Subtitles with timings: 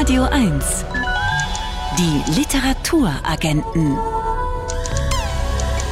[0.00, 0.84] Radio 1.
[1.98, 3.98] Die Literaturagenten.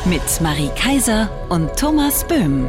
[0.04, 2.68] Mit Marie Kaiser und Thomas Böhm.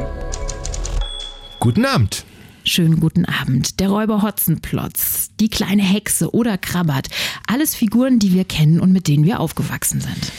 [1.60, 2.24] Guten Abend.
[2.64, 3.78] Schönen guten Abend.
[3.78, 7.06] Der Räuber Hotzenplotz, die kleine Hexe oder Krabbert.
[7.46, 10.32] Alles Figuren, die wir kennen und mit denen wir aufgewachsen sind.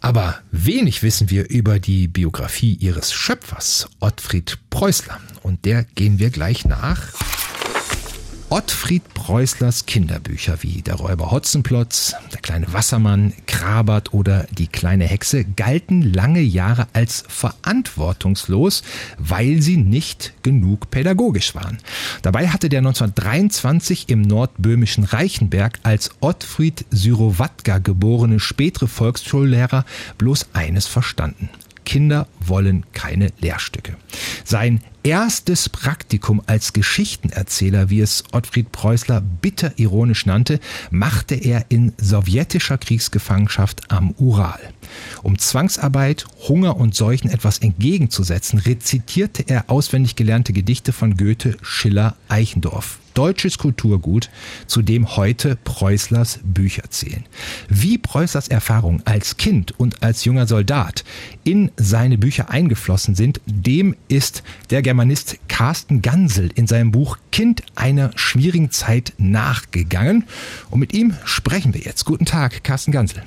[0.00, 5.18] Aber wenig wissen wir über die Biografie ihres Schöpfers, Ottfried Preußler.
[5.42, 7.08] Und der gehen wir gleich nach.
[8.52, 15.46] Ottfried Preußlers Kinderbücher wie Der Räuber Hotzenplotz, Der kleine Wassermann, Krabert oder Die kleine Hexe
[15.46, 18.82] galten lange Jahre als verantwortungslos,
[19.16, 21.78] weil sie nicht genug pädagogisch waren.
[22.20, 29.86] Dabei hatte der 1923 im nordböhmischen Reichenberg als Ottfried Syrowatka geborene spätere Volksschullehrer
[30.18, 31.48] bloß eines verstanden.
[31.84, 33.96] Kinder wollen keine Lehrstücke.
[34.44, 41.92] Sein erstes Praktikum als Geschichtenerzähler, wie es Ottfried Preußler bitter ironisch nannte, machte er in
[41.98, 44.60] sowjetischer Kriegsgefangenschaft am Ural.
[45.22, 52.16] Um Zwangsarbeit, Hunger und Seuchen etwas entgegenzusetzen, rezitierte er auswendig gelernte Gedichte von Goethe, Schiller,
[52.28, 54.30] Eichendorff deutsches Kulturgut,
[54.66, 57.24] zu dem heute Preußlers Bücher zählen.
[57.68, 61.04] Wie Preußlers Erfahrungen als Kind und als junger Soldat
[61.44, 67.62] in seine Bücher eingeflossen sind, dem ist der Germanist Carsten Gansel in seinem Buch Kind
[67.74, 70.24] einer schwierigen Zeit nachgegangen.
[70.70, 72.04] Und mit ihm sprechen wir jetzt.
[72.04, 73.22] Guten Tag, Carsten Gansel.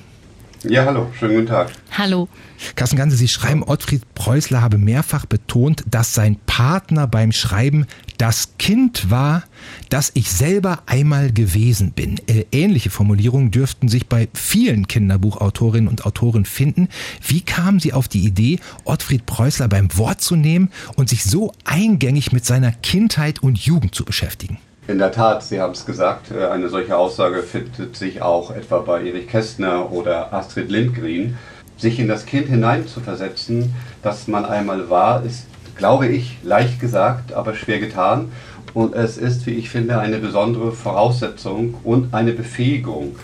[0.62, 1.70] Ja, hallo, schönen guten Tag.
[1.92, 2.28] Hallo.
[2.74, 8.56] Carsten Ganse, Sie schreiben, Ottfried Preußler habe mehrfach betont, dass sein Partner beim Schreiben das
[8.58, 9.44] Kind war,
[9.90, 12.18] das ich selber einmal gewesen bin.
[12.26, 16.88] Äh, ähnliche Formulierungen dürften sich bei vielen Kinderbuchautorinnen und Autoren finden.
[17.26, 21.52] Wie kamen Sie auf die Idee, Ottfried Preußler beim Wort zu nehmen und sich so
[21.64, 24.58] eingängig mit seiner Kindheit und Jugend zu beschäftigen?
[24.88, 28.78] In der Tat, Sie haben es gesagt, äh, eine solche Aussage findet sich auch etwa
[28.78, 31.36] bei Erich Kästner oder Astrid Lindgren.
[31.76, 33.74] Sich in das Kind hineinzuversetzen,
[34.04, 35.46] das man einmal war, ist,
[35.76, 38.30] glaube ich, leicht gesagt, aber schwer getan.
[38.74, 43.16] Und es ist, wie ich finde, eine besondere Voraussetzung und eine Befähigung.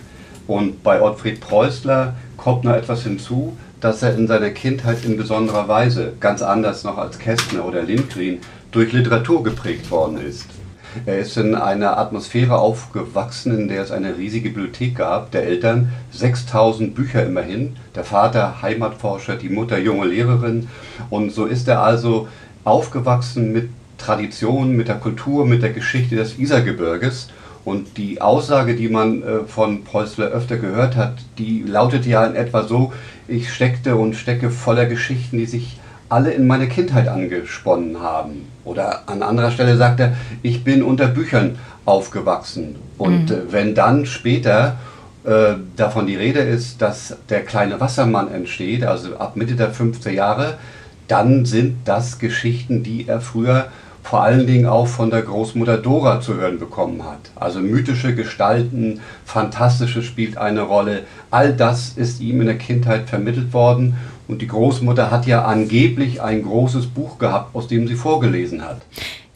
[0.49, 5.69] Und bei Ottfried Preußler kommt noch etwas hinzu, dass er in seiner Kindheit in besonderer
[5.69, 8.39] Weise, ganz anders noch als Kästner oder Lindgren,
[8.73, 10.47] durch Literatur geprägt worden ist.
[11.07, 15.93] Er ist in einer Atmosphäre aufgewachsen, in der es eine riesige Bibliothek gab, der Eltern,
[16.13, 20.69] 6000 Bücher immerhin, der Vater Heimatforscher, die Mutter junge Lehrerin.
[21.09, 22.29] Und so ist er also
[22.65, 27.29] aufgewachsen mit Tradition, mit der Kultur, mit der Geschichte des Isergebirges.
[27.65, 32.35] Und die Aussage, die man äh, von Preußler öfter gehört hat, die lautet ja in
[32.35, 32.93] etwa so,
[33.29, 35.79] ich steckte und stecke voller Geschichten, die sich
[36.13, 38.47] alle in meine Kindheit angesponnen haben.
[38.65, 42.77] Oder an anderer Stelle sagt er, ich bin unter Büchern aufgewachsen.
[42.99, 43.43] Und mhm.
[43.51, 44.77] wenn dann später
[45.25, 50.11] äh, davon die Rede ist, dass der kleine Wassermann entsteht, also ab Mitte der 50er
[50.11, 50.59] Jahre,
[51.09, 53.67] dann sind das Geschichten, die er früher
[54.03, 57.31] vor allen Dingen auch von der Großmutter Dora zu hören bekommen hat.
[57.37, 61.05] Also mythische Gestalten, Fantastisches spielt eine Rolle.
[61.31, 63.97] All das ist ihm in der Kindheit vermittelt worden
[64.33, 68.81] und die Großmutter hat ja angeblich ein großes Buch gehabt, aus dem sie vorgelesen hat.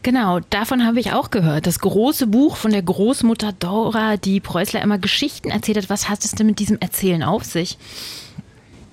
[0.03, 1.67] Genau, davon habe ich auch gehört.
[1.67, 5.91] Das große Buch von der Großmutter Dora, die Preußler immer Geschichten erzählt hat.
[5.91, 7.77] Was hat es denn mit diesem Erzählen auf sich?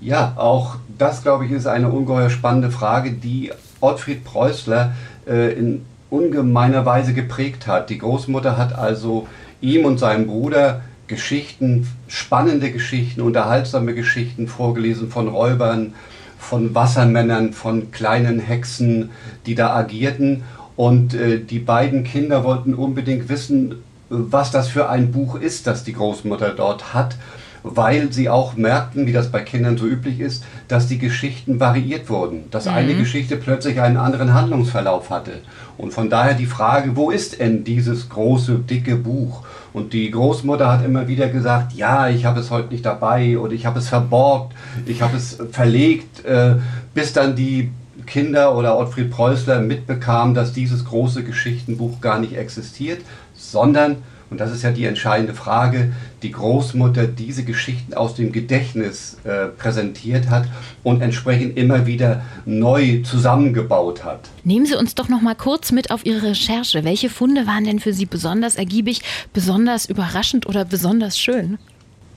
[0.01, 4.93] Ja, auch das, glaube ich, ist eine ungeheuer spannende Frage, die Ottfried Preußler
[5.27, 7.89] äh, in ungemeiner Weise geprägt hat.
[7.89, 9.27] Die Großmutter hat also
[9.61, 15.93] ihm und seinem Bruder Geschichten, spannende Geschichten, unterhaltsame Geschichten vorgelesen von Räubern,
[16.39, 19.09] von Wassermännern, von kleinen Hexen,
[19.45, 20.43] die da agierten.
[20.75, 23.75] Und äh, die beiden Kinder wollten unbedingt wissen,
[24.09, 27.17] was das für ein Buch ist, das die Großmutter dort hat,
[27.63, 32.09] weil sie auch merkten, wie das bei Kindern so üblich ist, dass die Geschichten variiert
[32.09, 32.73] wurden, dass mhm.
[32.73, 35.41] eine Geschichte plötzlich einen anderen Handlungsverlauf hatte.
[35.77, 39.43] Und von daher die Frage, wo ist denn dieses große, dicke Buch?
[39.73, 43.53] Und die Großmutter hat immer wieder gesagt, ja, ich habe es heute nicht dabei oder
[43.53, 44.53] ich habe es verborgt,
[44.85, 46.55] ich habe es verlegt, äh,
[46.93, 47.71] bis dann die
[48.05, 53.01] Kinder oder Ottfried Preußler mitbekamen, dass dieses große Geschichtenbuch gar nicht existiert,
[53.33, 53.97] sondern
[54.33, 55.93] und das ist ja die entscheidende Frage,
[56.23, 60.47] die Großmutter diese Geschichten aus dem Gedächtnis äh, präsentiert hat
[60.81, 64.21] und entsprechend immer wieder neu zusammengebaut hat.
[64.43, 66.83] Nehmen Sie uns doch noch mal kurz mit auf Ihre Recherche.
[66.83, 69.03] Welche Funde waren denn für Sie besonders ergiebig,
[69.33, 71.59] besonders überraschend oder besonders schön?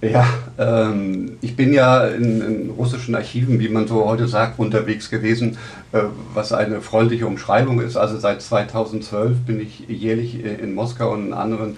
[0.01, 0.27] Ja,
[0.59, 5.59] ähm, ich bin ja in, in, russischen Archiven, wie man so heute sagt, unterwegs gewesen,
[5.93, 6.01] äh,
[6.33, 7.99] was eine freundliche Umschreibung ist.
[7.99, 11.77] Also seit 2012 bin ich jährlich in Moskau und in anderen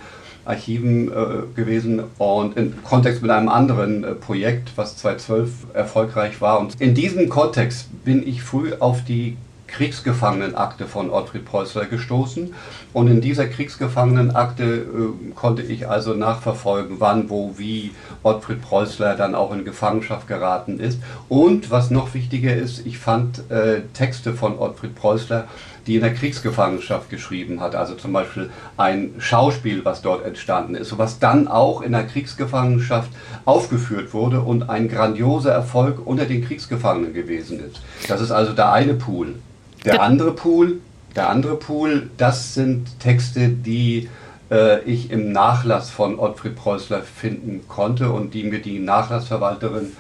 [0.49, 1.15] Archiven äh,
[1.55, 6.59] gewesen und im Kontext mit einem anderen äh, Projekt, was 2012 erfolgreich war.
[6.59, 9.37] Und in diesem Kontext bin ich früh auf die
[9.67, 12.55] Kriegsgefangenenakte von Ottfried Preußler gestoßen.
[12.93, 17.93] Und in dieser Kriegsgefangenenakte äh, konnte ich also nachverfolgen, wann, wo, wie
[18.23, 20.99] Ottfried Preußler dann auch in Gefangenschaft geraten ist.
[21.29, 25.47] Und was noch wichtiger ist, ich fand äh, Texte von Ottfried Preußler,
[25.87, 27.75] die in der Kriegsgefangenschaft geschrieben hat.
[27.75, 33.11] Also zum Beispiel ein Schauspiel, was dort entstanden ist, was dann auch in der Kriegsgefangenschaft
[33.45, 37.81] aufgeführt wurde und ein grandioser Erfolg unter den Kriegsgefangenen gewesen ist.
[38.09, 39.35] Das ist also der eine Pool.
[39.85, 40.81] Der andere Pool,
[41.19, 44.09] der andere Pool, das sind Texte, die
[44.51, 49.93] äh, ich im Nachlass von Ottfried Preußler finden konnte und die mir die Nachlassverwalterin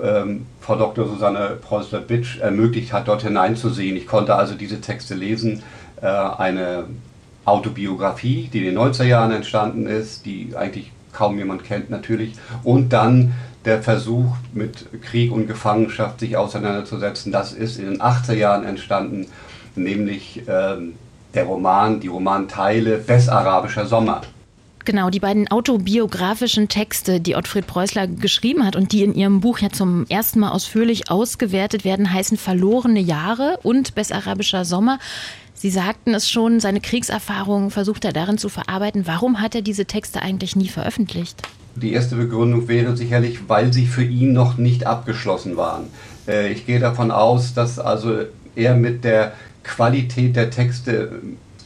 [0.00, 1.08] ähm, Frau Dr.
[1.08, 3.96] Susanne Preußler-Bitsch ermöglicht hat, dort hineinzusehen.
[3.96, 5.62] Ich konnte also diese Texte lesen.
[6.00, 6.84] Äh, eine
[7.44, 12.34] Autobiografie, die in den 90er Jahren entstanden ist, die eigentlich kaum jemand kennt natürlich.
[12.62, 13.34] Und dann
[13.64, 17.32] der Versuch, mit Krieg und Gefangenschaft sich auseinanderzusetzen.
[17.32, 19.26] Das ist in den 80er Jahren entstanden,
[19.76, 20.94] nämlich ähm,
[21.34, 24.22] der Roman, die Romanteile Bessarabischer Sommer.
[24.84, 29.58] Genau, die beiden autobiografischen Texte, die Ottfried Preußler geschrieben hat und die in ihrem Buch
[29.58, 34.98] ja zum ersten Mal ausführlich ausgewertet werden, heißen Verlorene Jahre und Bessarabischer Sommer.
[35.54, 39.06] Sie sagten es schon, seine Kriegserfahrungen versucht er darin zu verarbeiten.
[39.06, 41.42] Warum hat er diese Texte eigentlich nie veröffentlicht?
[41.76, 45.88] Die erste Begründung wäre sicherlich, weil sie für ihn noch nicht abgeschlossen waren.
[46.26, 48.20] Äh, ich gehe davon aus, dass also
[48.56, 51.20] er mit der Qualität der Texte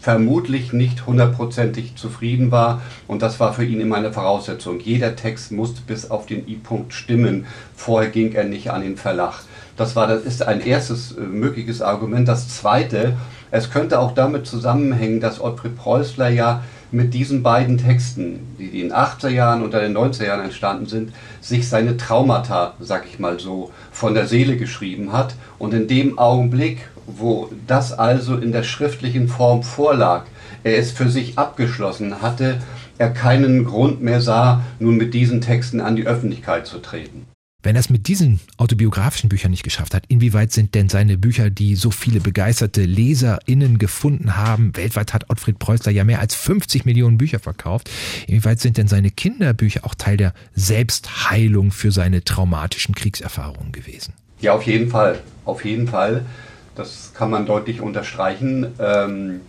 [0.04, 2.82] vermutlich nicht hundertprozentig zufrieden war.
[3.08, 4.78] Und das war für ihn immer eine Voraussetzung.
[4.80, 7.46] Jeder Text musste bis auf den I-Punkt stimmen.
[7.74, 9.44] Vorher ging er nicht an den Verlag.
[9.78, 12.28] Das, war, das ist ein erstes äh, mögliches Argument.
[12.28, 13.16] Das zweite,
[13.50, 18.88] es könnte auch damit zusammenhängen, dass Ottfried Preußler ja mit diesen beiden Texten, die in
[18.88, 23.38] den 80er Jahren und den 90er Jahren entstanden sind, sich seine Traumata, sag ich mal
[23.40, 25.34] so, von der Seele geschrieben hat.
[25.58, 30.24] Und in dem Augenblick, wo das also in der schriftlichen Form vorlag,
[30.62, 32.60] er es für sich abgeschlossen hatte,
[32.96, 37.26] er keinen Grund mehr sah, nun mit diesen Texten an die Öffentlichkeit zu treten.
[37.64, 41.48] Wenn er es mit diesen autobiografischen Büchern nicht geschafft hat, inwieweit sind denn seine Bücher,
[41.48, 46.84] die so viele begeisterte LeserInnen gefunden haben, weltweit hat Ottfried Preußler ja mehr als 50
[46.84, 47.90] Millionen Bücher verkauft,
[48.26, 54.12] inwieweit sind denn seine Kinderbücher auch Teil der Selbstheilung für seine traumatischen Kriegserfahrungen gewesen?
[54.42, 55.20] Ja, auf jeden Fall.
[55.46, 56.26] Auf jeden Fall.
[56.74, 58.66] Das kann man deutlich unterstreichen.
[58.78, 59.40] Ähm,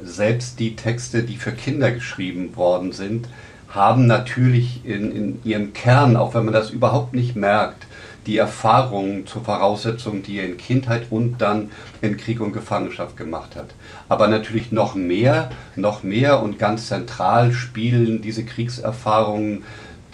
[0.00, 3.26] selbst die Texte, die für Kinder geschrieben worden sind,
[3.74, 7.86] haben natürlich in, in ihrem Kern, auch wenn man das überhaupt nicht merkt,
[8.26, 13.56] die Erfahrungen zur Voraussetzung, die er in Kindheit und dann in Krieg und Gefangenschaft gemacht
[13.56, 13.66] hat.
[14.08, 19.64] Aber natürlich noch mehr, noch mehr und ganz zentral spielen diese Kriegserfahrungen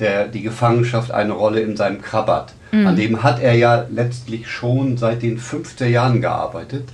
[0.00, 2.54] der, die Gefangenschaft eine Rolle in seinem Krabat.
[2.72, 2.86] Mhm.
[2.86, 6.88] An dem hat er ja letztlich schon seit den 50er Jahren gearbeitet.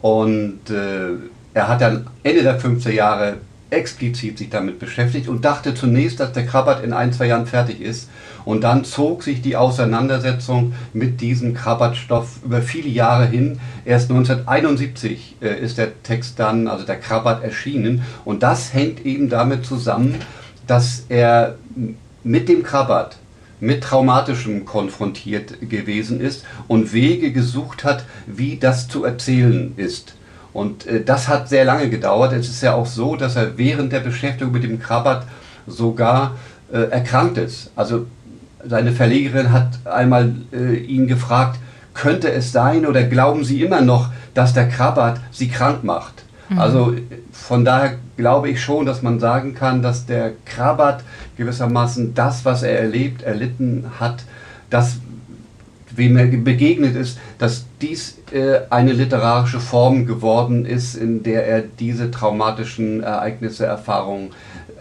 [0.00, 1.16] Und äh,
[1.54, 3.36] er hat dann Ende der 50er Jahre
[3.70, 7.80] explizit sich damit beschäftigt und dachte zunächst, dass der Krabat in ein, zwei Jahren fertig
[7.80, 8.08] ist.
[8.44, 13.58] Und dann zog sich die Auseinandersetzung mit diesem Krabat-Stoff über viele Jahre hin.
[13.84, 18.02] Erst 1971 äh, ist der Text dann, also der Krabat, erschienen.
[18.24, 20.14] Und das hängt eben damit zusammen,
[20.66, 21.56] dass er
[22.22, 23.16] mit dem Krabat
[23.58, 30.15] mit Traumatischem konfrontiert gewesen ist und Wege gesucht hat, wie das zu erzählen ist.
[30.56, 32.32] Und äh, das hat sehr lange gedauert.
[32.32, 35.26] Es ist ja auch so, dass er während der Beschäftigung mit dem Krabat
[35.66, 36.36] sogar
[36.72, 37.70] äh, erkrankt ist.
[37.76, 38.06] Also
[38.64, 41.58] seine Verlegerin hat einmal äh, ihn gefragt,
[41.92, 46.24] könnte es sein oder glauben Sie immer noch, dass der Krabat Sie krank macht?
[46.48, 46.58] Mhm.
[46.58, 46.94] Also
[47.32, 51.04] von daher glaube ich schon, dass man sagen kann, dass der Krabat
[51.36, 54.24] gewissermaßen das, was er erlebt, erlitten hat,
[54.70, 54.96] das,
[55.96, 61.62] wem er begegnet ist, dass dies äh, eine literarische Form geworden ist, in der er
[61.62, 64.30] diese traumatischen Ereignisse, Erfahrungen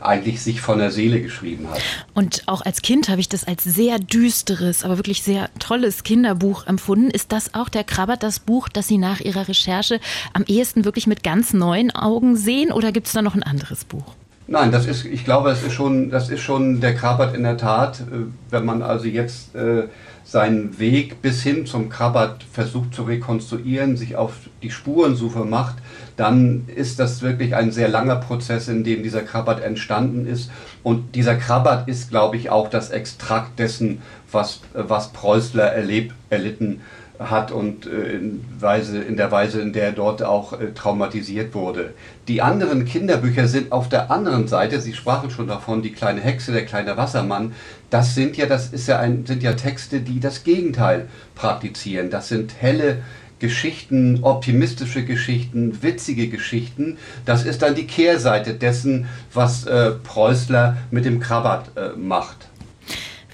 [0.02, 1.82] eigentlich sich von der Seele geschrieben hat.
[2.14, 6.68] Und auch als Kind habe ich das als sehr düsteres, aber wirklich sehr tolles Kinderbuch
[6.68, 7.10] empfunden.
[7.10, 10.00] Ist das auch der Krabbert, das Buch, das Sie nach Ihrer Recherche
[10.34, 13.86] am ehesten wirklich mit ganz neuen Augen sehen oder gibt es da noch ein anderes
[13.86, 14.16] Buch?
[14.48, 17.58] Nein, das ist, ich glaube, das ist schon, das ist schon der Krabbert in der
[17.58, 18.02] Tat.
[18.02, 19.88] Äh, wenn man also jetzt äh,
[20.26, 25.76] seinen Weg bis hin zum Krabbert versucht zu rekonstruieren, sich auf die Spurensuche macht,
[26.18, 30.50] dann ist das wirklich ein sehr langer Prozess, in dem dieser Krabbert entstanden ist.
[30.82, 34.02] Und dieser Krabbert ist, glaube ich, auch das Extrakt dessen,
[34.32, 36.82] was, was Preußler erlebt, erlitten
[37.20, 41.54] hat und äh, in, Weise, in der Weise, in der er dort auch äh, traumatisiert
[41.54, 41.94] wurde.
[42.28, 46.52] Die anderen Kinderbücher sind auf der anderen Seite, Sie sprachen schon davon, die kleine Hexe,
[46.52, 47.54] der kleine Wassermann,
[47.90, 52.10] das sind ja, das ist ja ein, sind ja Texte, die das Gegenteil praktizieren.
[52.10, 52.98] Das sind helle
[53.40, 56.98] Geschichten, optimistische Geschichten, witzige Geschichten.
[57.26, 62.48] Das ist dann die Kehrseite dessen, was äh, Preußler mit dem Krabat äh, macht.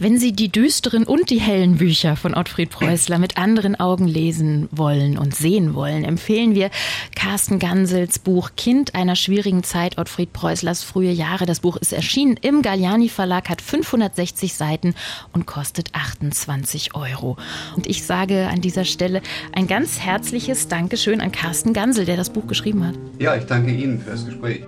[0.02, 4.68] Wenn Sie die düsteren und die hellen Bücher von Ottfried Preußler mit anderen Augen lesen
[4.72, 6.72] wollen und sehen wollen, empfehlen wir
[7.16, 11.46] Carsten Gansels Buch Kind einer schwierigen Zeit, Ottfried Preußlers frühe Jahre.
[11.46, 14.96] Das Buch ist erschienen im Galliani Verlag, hat 560 Seiten
[15.34, 17.38] und kostet 28 Euro.
[17.76, 19.22] Und ich sage an dieser Stelle
[19.54, 22.96] ein ganz herzliches Dankeschön an Carsten Gansel, der das Buch geschrieben hat.
[23.20, 24.64] Ja, ich danke Ihnen für das Gespräch.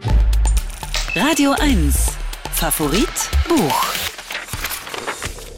[1.15, 2.11] Radio 1.
[2.51, 3.09] Favorit
[3.49, 4.02] Buch.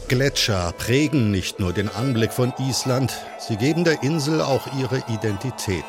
[0.08, 5.84] Gletscher prägen nicht nur den Anblick von Island, sie geben der Insel auch ihre Identität.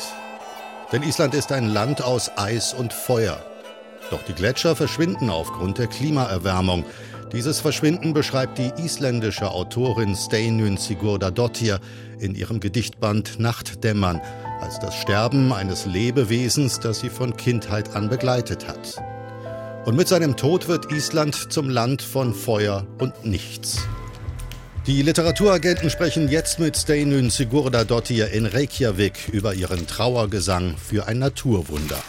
[0.92, 3.40] Denn Island ist ein Land aus Eis und Feuer.
[4.10, 6.84] Doch die Gletscher verschwinden aufgrund der Klimaerwärmung.
[7.32, 11.80] Dieses Verschwinden beschreibt die isländische Autorin Steinun Sigurdardottir
[12.20, 14.20] in ihrem Gedichtband Nachtdämmern
[14.62, 18.96] als das Sterben eines Lebewesens, das sie von Kindheit an begleitet hat.
[19.86, 23.88] Und mit seinem Tod wird Island zum Land von Feuer und Nichts.
[24.88, 32.02] Die Literaturagenten sprechen jetzt mit Steinun Sigurdardottir in Reykjavik über ihren Trauergesang für ein Naturwunder.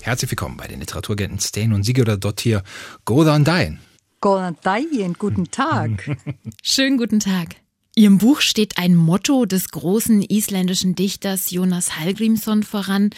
[0.00, 2.62] Herzlich willkommen bei den Literaturagenten Steinun Sigurdardottir.
[3.04, 3.80] Godan Dain.
[4.20, 6.16] Godan Dain, guten Tag.
[6.62, 7.56] Schönen guten Tag.
[7.96, 13.10] Ihrem Buch steht ein Motto des großen isländischen Dichters Jonas Hallgrímsson voran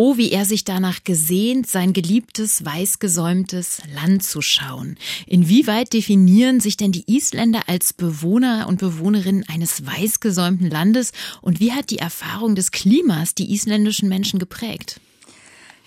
[0.00, 4.96] Oh, wie er sich danach gesehnt, sein geliebtes, weißgesäumtes Land zu schauen.
[5.26, 11.10] Inwieweit definieren sich denn die Isländer als Bewohner und Bewohnerinnen eines weißgesäumten Landes
[11.42, 15.00] und wie hat die Erfahrung des Klimas die isländischen Menschen geprägt?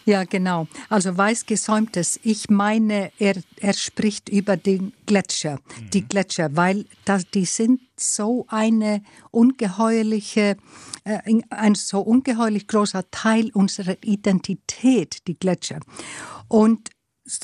[0.06, 0.68] Ja, genau.
[0.90, 2.20] Also weißgesäumtes.
[2.24, 5.90] Ich meine, er, er spricht über den Gletscher, mhm.
[5.92, 10.56] die Gletscher, weil das, die sind so eine ungeheuerliche, äh,
[11.04, 15.80] ein so ungeheuerlich großer Teil unserer Identität, die Gletscher.
[16.48, 16.90] Und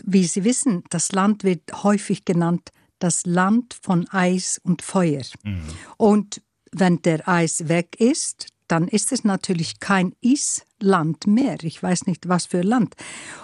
[0.04, 5.24] wie Sie wissen, das Land wird häufig genannt das Land von Eis und Feuer.
[5.44, 5.62] Mhm.
[5.98, 11.58] Und wenn der Eis weg ist, dann ist es natürlich kein Island mehr.
[11.64, 12.96] Ich weiß nicht, was für Land.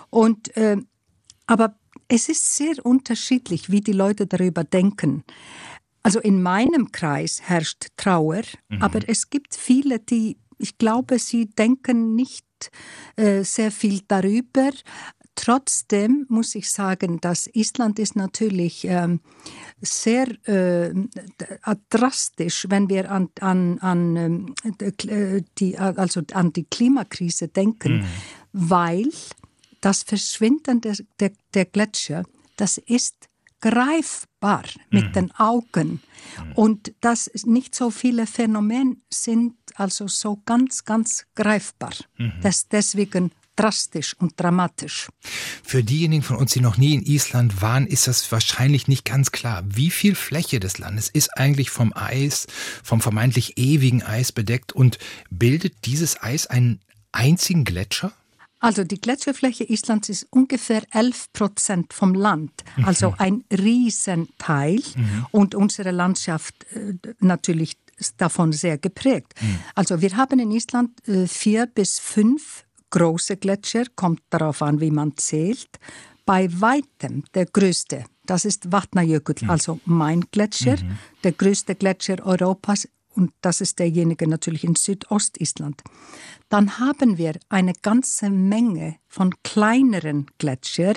[0.09, 0.77] Und, äh,
[1.47, 1.75] aber
[2.07, 5.23] es ist sehr unterschiedlich, wie die Leute darüber denken.
[6.03, 8.81] Also in meinem Kreis herrscht Trauer, mhm.
[8.81, 12.45] aber es gibt viele, die, ich glaube, sie denken nicht
[13.15, 14.71] äh, sehr viel darüber.
[15.35, 19.21] Trotzdem muss ich sagen, dass Island ist natürlich ähm,
[19.81, 20.93] sehr äh,
[21.89, 24.55] drastisch, wenn wir an, an, an, ähm,
[25.57, 28.05] die, also an die Klimakrise denken, mhm.
[28.51, 29.09] weil
[29.81, 32.23] das Verschwinden der, der, der, Gletscher,
[32.55, 33.27] das ist
[33.63, 35.13] greifbar mit mhm.
[35.13, 35.89] den Augen.
[35.89, 36.51] Mhm.
[36.53, 41.93] Und dass nicht so viele Phänomene sind also so ganz, ganz greifbar.
[42.17, 42.33] Mhm.
[42.41, 45.07] Das deswegen drastisch und dramatisch.
[45.63, 49.31] Für diejenigen von uns, die noch nie in Island waren, ist das wahrscheinlich nicht ganz
[49.31, 49.63] klar.
[49.65, 52.47] Wie viel Fläche des Landes ist eigentlich vom Eis,
[52.83, 54.97] vom vermeintlich ewigen Eis bedeckt und
[55.29, 56.81] bildet dieses Eis einen
[57.13, 58.11] einzigen Gletscher?
[58.63, 64.81] Also die Gletscherfläche Islands ist ungefähr 11 Prozent vom Land, also ein Riesenteil.
[64.95, 65.25] Mhm.
[65.31, 67.75] Und unsere Landschaft äh, natürlich
[68.15, 69.33] davon sehr geprägt.
[69.41, 69.59] Mhm.
[69.75, 74.91] Also wir haben in Island äh, vier bis fünf große Gletscher, kommt darauf an, wie
[74.91, 75.77] man zählt.
[76.25, 79.49] Bei weitem der größte, das ist Vatnajökull, mhm.
[79.49, 80.97] also mein Gletscher, mhm.
[81.25, 85.81] der größte Gletscher Europas und das ist derjenige natürlich in Südostisland.
[86.49, 90.93] Dann haben wir eine ganze Menge von kleineren Gletscher.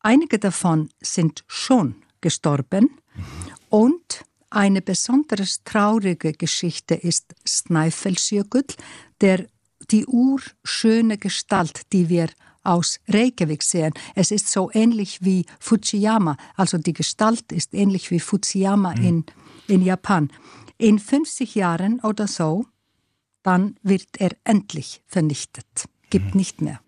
[0.00, 2.90] Einige davon sind schon gestorben
[3.68, 8.64] und eine besonders traurige Geschichte ist Snæfellsjökull,
[9.20, 9.46] der
[9.90, 12.28] die urschöne Gestalt, die wir
[12.62, 13.92] aus Reykjavik sehen.
[14.14, 19.04] Es ist so ähnlich wie Fujiyama, also die Gestalt ist ähnlich wie Fujiyama mhm.
[19.04, 19.24] in,
[19.68, 20.30] in Japan.
[20.78, 22.66] In 50 Jahren oder so,
[23.42, 25.66] dann wird er endlich vernichtet,
[26.10, 26.38] gibt mhm.
[26.38, 26.80] nicht mehr.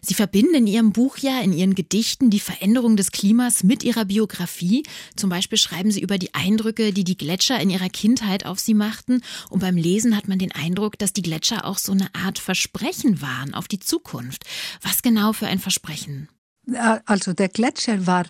[0.00, 4.04] Sie verbinden in Ihrem Buch ja, in Ihren Gedichten die Veränderung des Klimas mit Ihrer
[4.04, 4.82] Biografie.
[5.16, 8.74] Zum Beispiel schreiben Sie über die Eindrücke, die die Gletscher in Ihrer Kindheit auf Sie
[8.74, 9.22] machten.
[9.50, 13.22] Und beim Lesen hat man den Eindruck, dass die Gletscher auch so eine Art Versprechen
[13.22, 14.44] waren auf die Zukunft.
[14.82, 16.28] Was genau für ein Versprechen?
[16.70, 18.26] Äh, also der Gletscher war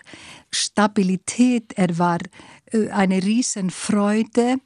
[0.51, 2.19] Stabilität, er war
[2.71, 4.57] äh, eine Riesenfreude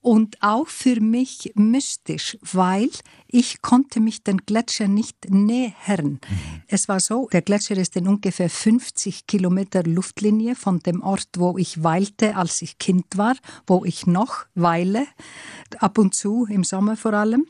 [0.00, 2.90] und auch für mich mystisch, weil
[3.26, 6.12] ich konnte mich den Gletscher nicht nähern.
[6.12, 6.20] Mhm.
[6.66, 11.56] Es war so, der Gletscher ist in ungefähr 50 Kilometer Luftlinie von dem Ort, wo
[11.58, 13.36] ich weilte, als ich Kind war,
[13.66, 15.06] wo ich noch weile,
[15.78, 17.46] ab und zu, im Sommer vor allem.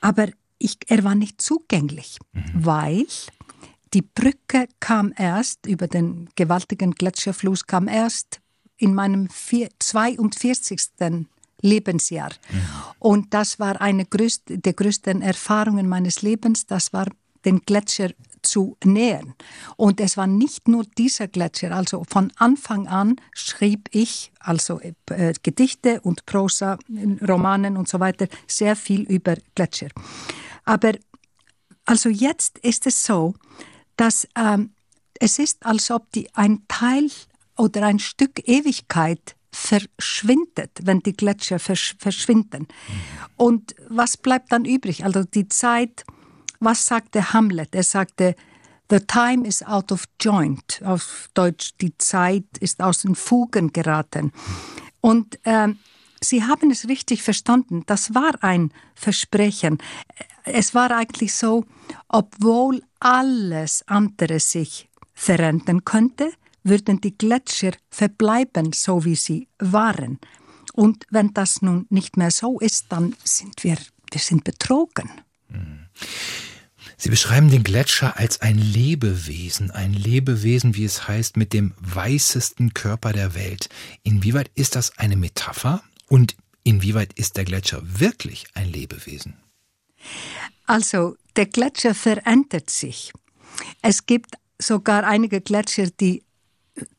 [0.00, 2.42] Aber ich, er war nicht zugänglich, mhm.
[2.54, 3.06] weil
[3.96, 8.42] die Brücke kam erst über den gewaltigen Gletscherfluss, kam erst
[8.76, 10.90] in meinem 42.
[11.62, 12.28] Lebensjahr.
[12.28, 12.60] Mhm.
[12.98, 17.06] Und das war eine größte, der größten Erfahrungen meines Lebens, das war
[17.46, 18.10] den Gletscher
[18.42, 19.32] zu nähern.
[19.76, 25.32] Und es war nicht nur dieser Gletscher, also von Anfang an schrieb ich, also äh,
[25.42, 26.76] Gedichte und Prosa,
[27.26, 29.88] Romanen und so weiter, sehr viel über Gletscher.
[30.66, 30.92] Aber
[31.86, 33.32] also jetzt ist es so,
[33.96, 34.70] dass ähm,
[35.18, 37.10] es ist, als ob die, ein Teil
[37.56, 42.68] oder ein Stück Ewigkeit verschwindet, wenn die Gletscher versch verschwinden.
[43.36, 45.04] Und was bleibt dann übrig?
[45.04, 46.04] Also die Zeit,
[46.60, 47.74] was sagte Hamlet?
[47.74, 48.36] Er sagte,
[48.88, 50.80] The time is out of joint.
[50.84, 54.32] Auf Deutsch, die Zeit ist aus den Fugen geraten.
[55.00, 55.68] Und äh,
[56.20, 57.82] Sie haben es richtig verstanden.
[57.86, 59.78] Das war ein Versprechen.
[60.44, 61.64] Es war eigentlich so,
[62.08, 66.32] obwohl alles andere sich verändern könnte,
[66.62, 70.18] würden die Gletscher verbleiben, so wie sie waren.
[70.72, 73.78] Und wenn das nun nicht mehr so ist, dann sind wir,
[74.10, 75.10] wir sind betrogen.
[76.98, 82.74] Sie beschreiben den Gletscher als ein Lebewesen, ein Lebewesen, wie es heißt, mit dem weißesten
[82.74, 83.68] Körper der Welt.
[84.02, 89.36] Inwieweit ist das eine Metapher und inwieweit ist der Gletscher wirklich ein Lebewesen?
[90.66, 93.12] Also, der Gletscher verändert sich.
[93.82, 96.24] Es gibt sogar einige Gletscher, die,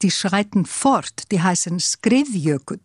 [0.02, 2.80] die schreiten fort, die heißen Skrivjökull.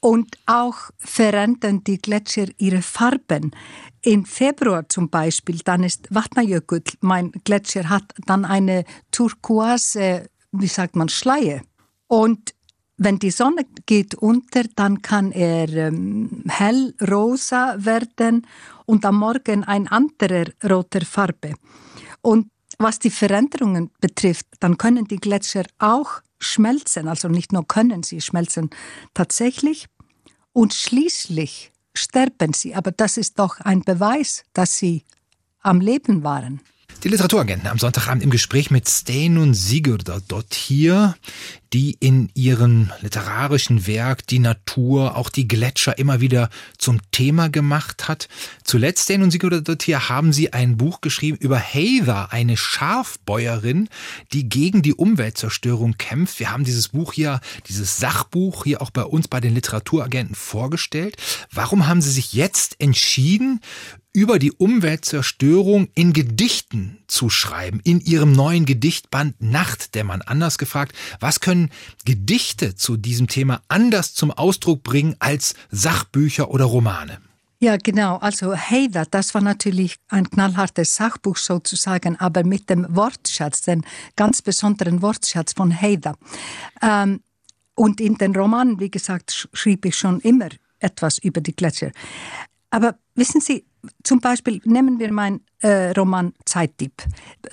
[0.00, 3.54] Und auch verändern die Gletscher ihre Farben.
[4.02, 10.94] Im Februar zum Beispiel, dann ist Vatnajökull, mein Gletscher hat dann eine turquoise, wie sagt
[10.94, 11.62] man, Schleie.
[12.06, 12.54] Und
[12.98, 18.46] wenn die Sonne geht unter, dann kann er ähm, hellrosa werden
[18.86, 21.54] und am Morgen ein anderer roter Farbe.
[22.22, 28.02] Und was die Veränderungen betrifft, dann können die Gletscher auch schmelzen, also nicht nur können
[28.02, 28.70] sie schmelzen
[29.14, 29.86] tatsächlich
[30.52, 32.74] und schließlich sterben sie.
[32.74, 35.04] Aber das ist doch ein Beweis, dass sie
[35.60, 36.60] am Leben waren.
[37.06, 41.14] Die Literaturagenten am Sonntagabend im Gespräch mit Steinun Sigurda dort hier,
[41.72, 48.08] die in ihrem literarischen Werk die Natur, auch die Gletscher immer wieder zum Thema gemacht
[48.08, 48.26] hat.
[48.64, 53.88] Zuletzt, Steinun Sigurda dort hier, haben sie ein Buch geschrieben über Heather, eine Schafbäuerin,
[54.32, 56.40] die gegen die Umweltzerstörung kämpft.
[56.40, 61.16] Wir haben dieses Buch hier, dieses Sachbuch hier auch bei uns bei den Literaturagenten vorgestellt.
[61.52, 63.60] Warum haben Sie sich jetzt entschieden,
[64.16, 70.22] über die Umweltzerstörung in Gedichten zu schreiben, in ihrem neuen Gedichtband Nachtdämmern.
[70.22, 71.68] Anders gefragt, was können
[72.06, 77.18] Gedichte zu diesem Thema anders zum Ausdruck bringen als Sachbücher oder Romane?
[77.58, 78.16] Ja, genau.
[78.16, 83.84] Also Heida, das war natürlich ein knallhartes Sachbuch sozusagen, aber mit dem Wortschatz, dem
[84.16, 86.14] ganz besonderen Wortschatz von Heida.
[86.80, 87.20] Ähm,
[87.74, 90.48] und in den Romanen, wie gesagt, schrieb ich schon immer
[90.78, 91.92] etwas über die Gletscher.
[92.70, 93.64] Aber wissen Sie,
[94.02, 97.02] zum Beispiel nehmen wir meinen äh, Roman Zeitdieb.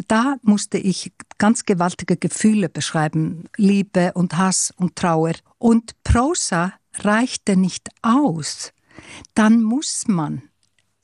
[0.08, 5.34] Da musste ich ganz gewaltige Gefühle beschreiben, Liebe und Hass und Trauer.
[5.58, 8.72] Und Prosa reichte nicht aus.
[9.34, 10.44] Dann muss man,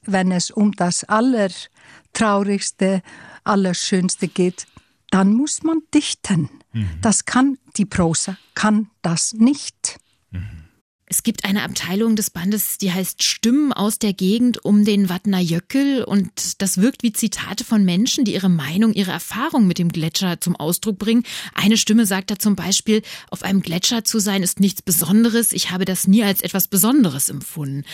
[0.04, 3.02] wenn es um das Allertraurigste,
[3.44, 4.68] Allerschönste geht,
[5.12, 6.50] dann muss man dichten.
[6.74, 6.90] Mhm.
[7.02, 9.98] Das kann die Prosa, kann das nicht.
[10.32, 10.69] Mhm.
[11.12, 15.40] Es gibt eine Abteilung des Bandes, die heißt Stimmen aus der Gegend um den Wattner
[15.40, 19.92] Jöckel und das wirkt wie Zitate von Menschen, die ihre Meinung, ihre Erfahrung mit dem
[19.92, 21.24] Gletscher zum Ausdruck bringen.
[21.56, 25.72] Eine Stimme sagt da zum Beispiel, auf einem Gletscher zu sein ist nichts Besonderes, ich
[25.72, 27.86] habe das nie als etwas Besonderes empfunden.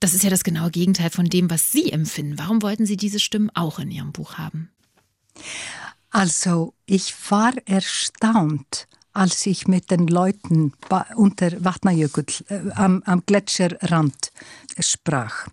[0.00, 2.40] Das ist ja das genaue Gegenteil von dem, was Sie empfinden.
[2.40, 4.68] Warum wollten Sie diese Stimmen auch in Ihrem Buch haben?
[6.10, 10.72] Also, ich war erstaunt, als ich mit den Leuten
[11.16, 14.32] unter Vatnajökull äh, am, am Gletscherrand
[14.78, 15.48] sprach.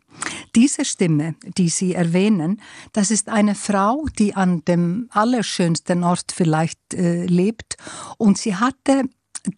[0.55, 6.93] Diese Stimme, die Sie erwähnen, das ist eine Frau, die an dem allerschönsten Ort vielleicht
[6.93, 7.77] äh, lebt
[8.17, 9.03] und sie hatte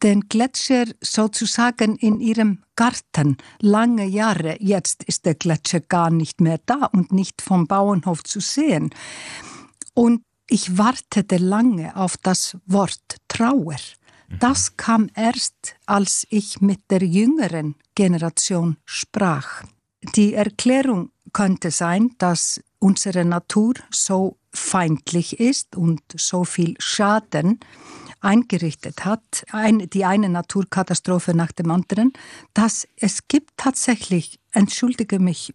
[0.02, 4.58] den Gletscher sozusagen in ihrem Garten lange Jahre.
[4.60, 8.92] Jetzt ist der Gletscher gar nicht mehr da und nicht vom Bauernhof zu sehen.
[9.94, 13.76] Und ich wartete lange auf das Wort Trauer.
[14.40, 19.64] Das kam erst, als ich mit der jüngeren Generation sprach.
[20.16, 27.60] Die Erklärung könnte sein, dass unsere Natur so feindlich ist und so viel Schaden
[28.22, 32.14] eingerichtet hat, ein, die eine Naturkatastrophe nach dem anderen,
[32.54, 35.54] dass es gibt tatsächlich, entschuldige mich,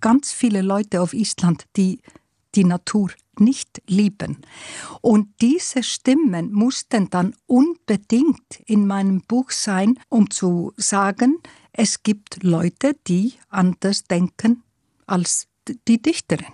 [0.00, 2.00] ganz viele Leute auf Island, die
[2.54, 4.38] die Natur nicht lieben.
[5.02, 11.38] Und diese Stimmen mussten dann unbedingt in meinem Buch sein, um zu sagen,
[11.72, 14.62] es gibt Leute, die anders denken
[15.06, 15.46] als
[15.88, 16.46] die Dichterin.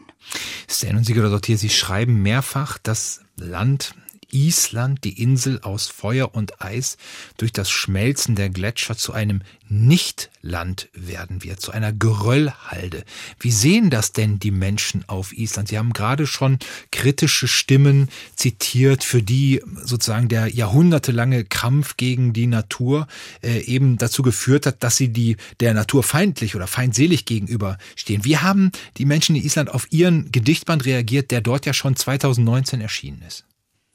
[0.68, 3.94] Sten und Sigurd Sie schreiben mehrfach, das Land
[4.33, 6.97] Island, die Insel aus Feuer und Eis,
[7.37, 13.05] durch das Schmelzen der Gletscher zu einem Nichtland werden wird, zu einer Geröllhalde.
[13.40, 15.68] Wie sehen das denn die Menschen auf Island?
[15.68, 16.59] Sie haben gerade schon
[16.90, 23.07] kritische Stimmen zitiert, für die sozusagen der jahrhundertelange Kampf gegen die Natur
[23.42, 28.25] äh, eben dazu geführt hat, dass sie die der Natur feindlich oder feindselig gegenüberstehen.
[28.25, 32.81] Wie haben die Menschen in Island auf ihren Gedichtband reagiert, der dort ja schon 2019
[32.83, 33.45] erschienen ist?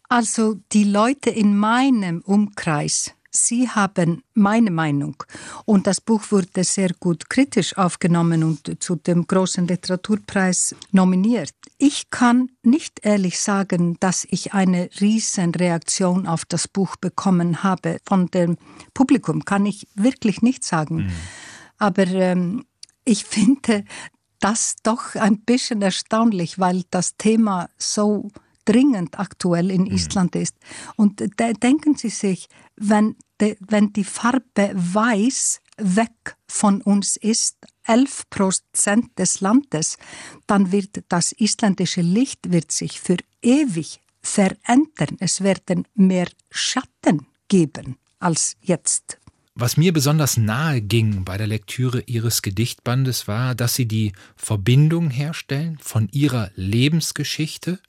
[0.09, 5.21] Also die Leute in meinem Umkreis, sie haben meine Meinung.
[5.65, 11.53] Und das Buch wurde sehr gut kritisch aufgenommen und zu dem großen Literaturpreis nominiert.
[11.77, 17.99] Ich kann nicht ehrlich sagen, dass ich eine riesen Reaktion auf das Buch bekommen habe.
[18.05, 18.57] Von dem
[18.93, 20.95] Publikum kann ich wirklich nicht sagen.
[20.95, 21.11] Mhm.
[21.79, 22.65] Aber ähm,
[23.03, 23.83] ich finde
[24.39, 28.29] das doch ein bisschen erstaunlich, weil das Thema so
[28.67, 29.93] dringend aktuell in mhm.
[29.93, 30.55] Island ist.
[30.95, 37.57] Und de denken Sie sich, wenn, de, wenn die Farbe weiß weg von uns ist,
[37.85, 39.97] 11 Prozent des Landes,
[40.45, 45.17] dann wird das isländische Licht wird sich für ewig verändern.
[45.19, 49.19] Es werden mehr Schatten geben als jetzt.
[49.59, 55.09] Was mir besonders nahe ging bei der Lektüre Ihres Gedichtbandes war, dass Sie die Verbindung
[55.09, 57.79] herstellen von Ihrer Lebensgeschichte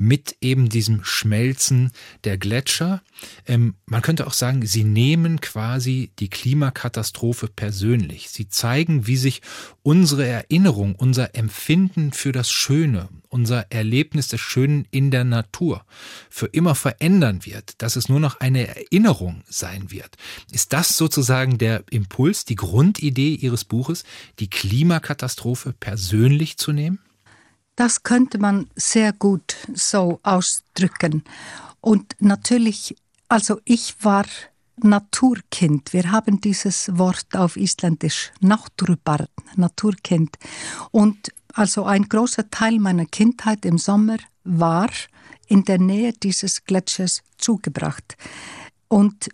[0.00, 1.92] mit eben diesem Schmelzen
[2.24, 3.02] der Gletscher.
[3.46, 8.30] Ähm, man könnte auch sagen, Sie nehmen quasi die Klimakatastrophe persönlich.
[8.30, 9.42] Sie zeigen, wie sich
[9.82, 15.84] unsere Erinnerung, unser Empfinden für das Schöne, unser Erlebnis des Schönen in der Natur
[16.30, 20.16] für immer verändern wird, dass es nur noch eine Erinnerung sein wird.
[20.50, 24.04] Ist das sozusagen der Impuls, die Grundidee Ihres Buches,
[24.38, 27.00] die Klimakatastrophe persönlich zu nehmen?
[27.80, 31.24] Das könnte man sehr gut so ausdrücken.
[31.80, 32.94] Und natürlich,
[33.26, 34.26] also ich war
[34.76, 35.94] Naturkind.
[35.94, 40.36] Wir haben dieses Wort auf Isländisch Náttúrubarn, Naturkind.
[40.90, 44.90] Und also ein großer Teil meiner Kindheit im Sommer war
[45.46, 48.18] in der Nähe dieses Gletschers zugebracht.
[48.88, 49.30] Und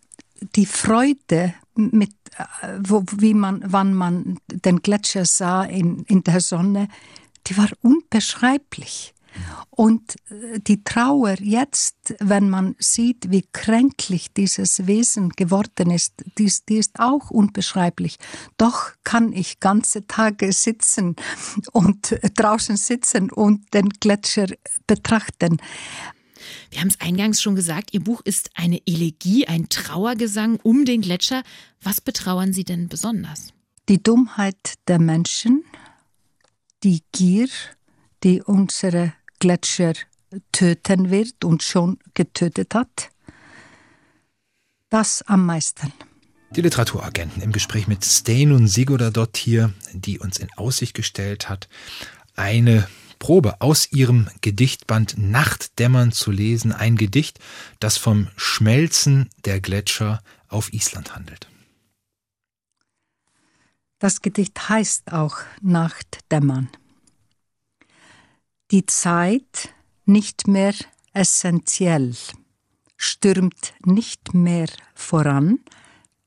[0.54, 6.40] die Freude, mit, äh, wo, wie man, wann man den Gletscher sah in, in der
[6.40, 6.86] Sonne,
[7.46, 9.14] die war unbeschreiblich.
[9.70, 16.50] Und äh, die Trauer jetzt, wenn man sieht, wie kränklich dieses Wesen geworden ist, die,
[16.68, 18.16] die, ist auch unbeschreiblich.
[18.56, 21.16] Doch kann ich ganze Tage sitzen
[21.72, 24.46] und äh, draußen sitzen und den Gletscher
[24.86, 25.58] betrachten.
[26.70, 31.02] Wir haben es eingangs schon gesagt, Ihr Buch ist eine Elegie, ein Trauergesang um den
[31.02, 31.42] Gletscher.
[31.82, 33.52] Was betrauern Sie denn besonders?
[33.88, 35.64] Die Dummheit der Menschen,
[36.86, 37.48] die Gier,
[38.22, 39.94] die unsere Gletscher
[40.52, 43.10] töten wird und schon getötet hat.
[44.88, 45.92] Das am meisten.
[46.52, 51.68] Die Literaturagenten im Gespräch mit Steinun Sigurdardottir, die uns in Aussicht gestellt hat,
[52.36, 52.86] eine
[53.18, 57.40] Probe aus ihrem Gedichtband Nachtdämmern zu lesen, ein Gedicht,
[57.80, 61.48] das vom Schmelzen der Gletscher auf Island handelt.
[63.98, 66.68] Das Gedicht heißt auch Nachtdämmern.
[68.70, 70.74] Die Zeit nicht mehr
[71.14, 72.14] essentiell,
[72.96, 75.60] stürmt nicht mehr voran,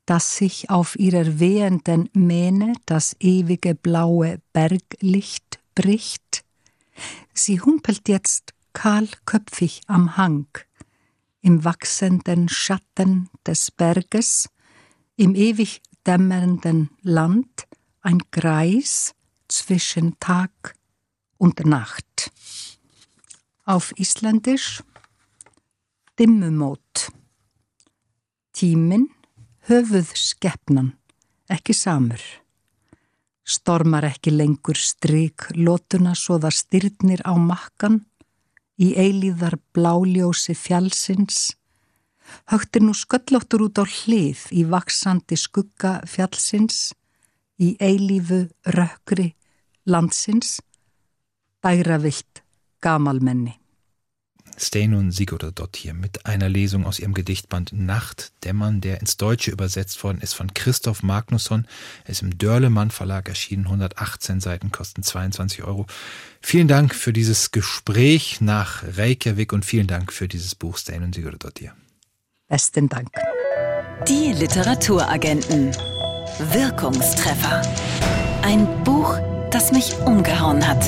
[0.07, 6.43] dass sich auf ihrer wehenden Mähne das ewige blaue Berglicht bricht.
[7.35, 10.47] Sie humpelt jetzt kahlköpfig am Hang,
[11.41, 14.49] im wachsenden Schatten des Berges,
[15.15, 17.67] im ewig dämmernden Land
[18.01, 19.13] ein Kreis
[19.47, 20.75] zwischen Tag
[21.37, 22.31] und Nacht.
[23.65, 24.83] Auf Isländisch
[26.19, 27.11] Dimmumót.
[28.51, 29.07] Tíminn
[29.69, 30.89] höfuð skeppnan,
[31.47, 32.19] ekki samur.
[33.47, 38.01] Stormar ekki lengur stryk lótuna svo það styrnir á makkan
[38.75, 41.55] í eilíðar bláljósi fjallsins.
[42.51, 46.93] Högt er nú sköllóttur út á hlið í vaksandi skugga fjallsins,
[47.59, 49.33] í eilífu rökkri
[49.85, 50.59] landsins,
[51.63, 52.43] dæravilt
[52.81, 53.59] gamalmenni.
[54.59, 60.19] Steinun Sigurðardottir mit einer Lesung aus ihrem Gedichtband Nacht dämmern, der ins Deutsche übersetzt worden
[60.19, 61.65] ist von Christoph Magnusson.
[62.03, 65.85] Er ist im Dörlemann Verlag erschienen, 118 Seiten, kosten 22 Euro.
[66.41, 71.73] Vielen Dank für dieses Gespräch nach Reykjavik und vielen Dank für dieses Buch Steinun Sigurðardottir.
[72.49, 73.11] Besten Dank.
[74.07, 75.71] Die Literaturagenten.
[76.51, 77.61] Wirkungstreffer.
[78.41, 79.19] Ein Buch,
[79.51, 80.83] das mich umgehauen hat.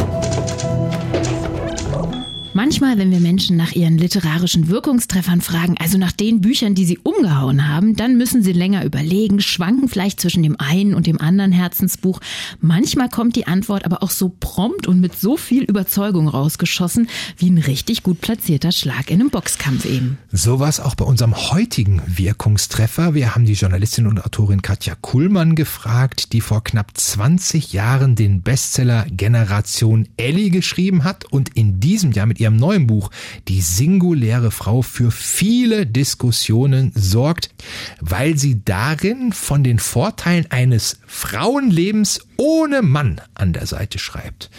[2.53, 6.97] Manchmal, wenn wir Menschen nach ihren literarischen Wirkungstreffern fragen, also nach den Büchern, die sie
[6.97, 11.53] umgehauen haben, dann müssen sie länger überlegen, schwanken vielleicht zwischen dem einen und dem anderen
[11.53, 12.19] Herzensbuch.
[12.59, 17.49] Manchmal kommt die Antwort aber auch so prompt und mit so viel Überzeugung rausgeschossen, wie
[17.49, 20.17] ein richtig gut platzierter Schlag in einem Boxkampf eben.
[20.33, 23.13] So war es auch bei unserem heutigen Wirkungstreffer.
[23.13, 28.41] Wir haben die Journalistin und Autorin Katja Kuhlmann gefragt, die vor knapp 20 Jahren den
[28.41, 33.09] Bestseller Generation Ellie geschrieben hat und in diesem Jahr mit ihrem neuen Buch
[33.47, 37.53] Die singuläre Frau für viele Diskussionen sorgt,
[37.99, 44.49] weil sie darin von den Vorteilen eines Frauenlebens ohne Mann an der Seite schreibt.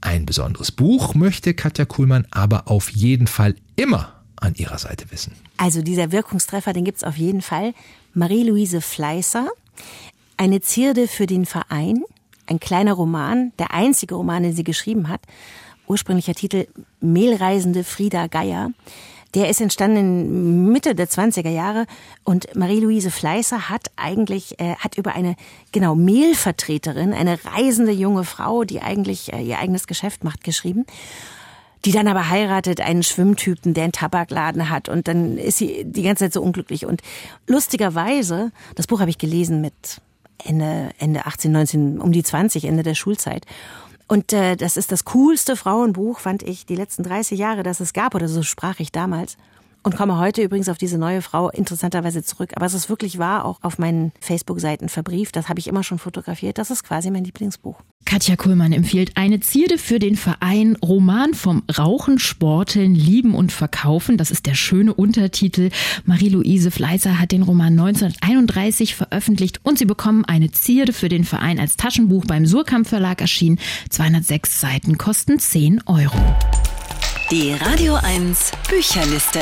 [0.00, 5.32] Ein besonderes Buch möchte Katja Kuhlmann aber auf jeden Fall immer an ihrer Seite wissen.
[5.56, 7.74] Also dieser Wirkungstreffer, den gibt's auf jeden Fall.
[8.14, 9.48] Marie-Louise Fleißer,
[10.36, 12.02] eine Zierde für den Verein,
[12.46, 15.20] ein kleiner Roman, der einzige Roman, den sie geschrieben hat
[15.90, 16.66] ursprünglicher Titel
[17.00, 18.70] Mehlreisende Frieda Geier.
[19.34, 21.86] Der ist entstanden in Mitte der 20er Jahre
[22.24, 25.36] und Marie-Louise Fleißer hat eigentlich, äh, hat über eine,
[25.70, 30.86] genau, Mehlvertreterin, eine reisende junge Frau, die eigentlich äh, ihr eigenes Geschäft macht, geschrieben
[31.86, 36.02] die dann aber heiratet einen Schwimmtypen, der einen Tabakladen hat und dann ist sie die
[36.02, 37.00] ganze Zeit so unglücklich und
[37.46, 40.02] lustigerweise, das Buch habe ich gelesen mit
[40.44, 43.46] Ende, Ende 18, 19, um die 20, Ende der Schulzeit
[44.10, 47.92] und äh, das ist das coolste Frauenbuch, fand ich, die letzten 30 Jahre, das es
[47.92, 49.36] gab, oder so sprach ich damals
[49.82, 52.52] und komme heute übrigens auf diese neue Frau interessanterweise zurück.
[52.56, 55.36] Aber es ist wirklich wahr, auch auf meinen Facebook-Seiten verbrieft.
[55.36, 56.58] Das habe ich immer schon fotografiert.
[56.58, 57.80] Das ist quasi mein Lieblingsbuch.
[58.04, 64.16] Katja Kuhlmann empfiehlt eine Zierde für den Verein Roman vom Rauchen, Sporteln, Lieben und Verkaufen.
[64.16, 65.70] Das ist der schöne Untertitel.
[66.04, 71.60] Marie-Louise Fleißer hat den Roman 1931 veröffentlicht und Sie bekommen eine Zierde für den Verein
[71.60, 73.58] als Taschenbuch beim Surkamp Verlag erschienen.
[73.90, 76.18] 206 Seiten kosten 10 Euro.
[77.30, 79.38] Die Radio 1 Bücherliste.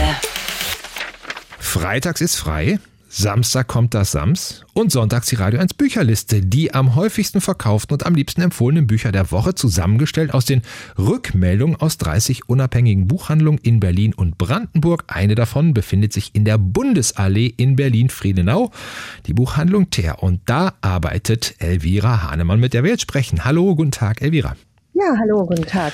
[1.58, 2.78] Freitags ist frei.
[3.08, 8.04] Samstag kommt das Sams und sonntags die Radio 1 Bücherliste, die am häufigsten verkauften und
[8.04, 10.60] am liebsten empfohlenen Bücher der Woche zusammengestellt aus den
[10.98, 15.04] Rückmeldungen aus 30 unabhängigen Buchhandlungen in Berlin und Brandenburg.
[15.06, 18.70] Eine davon befindet sich in der Bundesallee in Berlin-Friedenau,
[19.24, 20.22] die Buchhandlung Ter.
[20.22, 23.46] Und da arbeitet Elvira Hahnemann, mit der wir jetzt sprechen.
[23.46, 24.56] Hallo, guten Tag, Elvira.
[24.98, 25.92] Ja, hallo, guten Tag.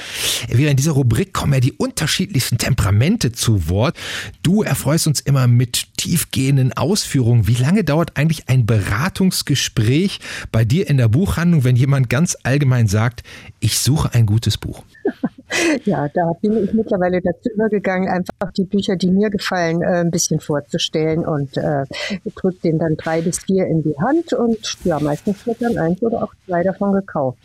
[0.49, 3.99] Wieder in dieser Rubrik kommen ja die unterschiedlichsten Temperamente zu Wort.
[4.43, 7.47] Du erfreust uns immer mit tiefgehenden Ausführungen.
[7.47, 10.21] Wie lange dauert eigentlich ein Beratungsgespräch
[10.53, 13.25] bei dir in der Buchhandlung, wenn jemand ganz allgemein sagt,
[13.61, 14.85] ich suche ein gutes Buch?
[15.85, 20.11] Ja, da bin ich mittlerweile dazu übergegangen, einfach die Bücher, die mir gefallen, äh, ein
[20.11, 21.85] bisschen vorzustellen und äh,
[22.35, 26.03] drücke denen dann drei bis vier in die Hand und ja, meistens wird dann eins
[26.03, 27.39] oder auch zwei davon gekauft.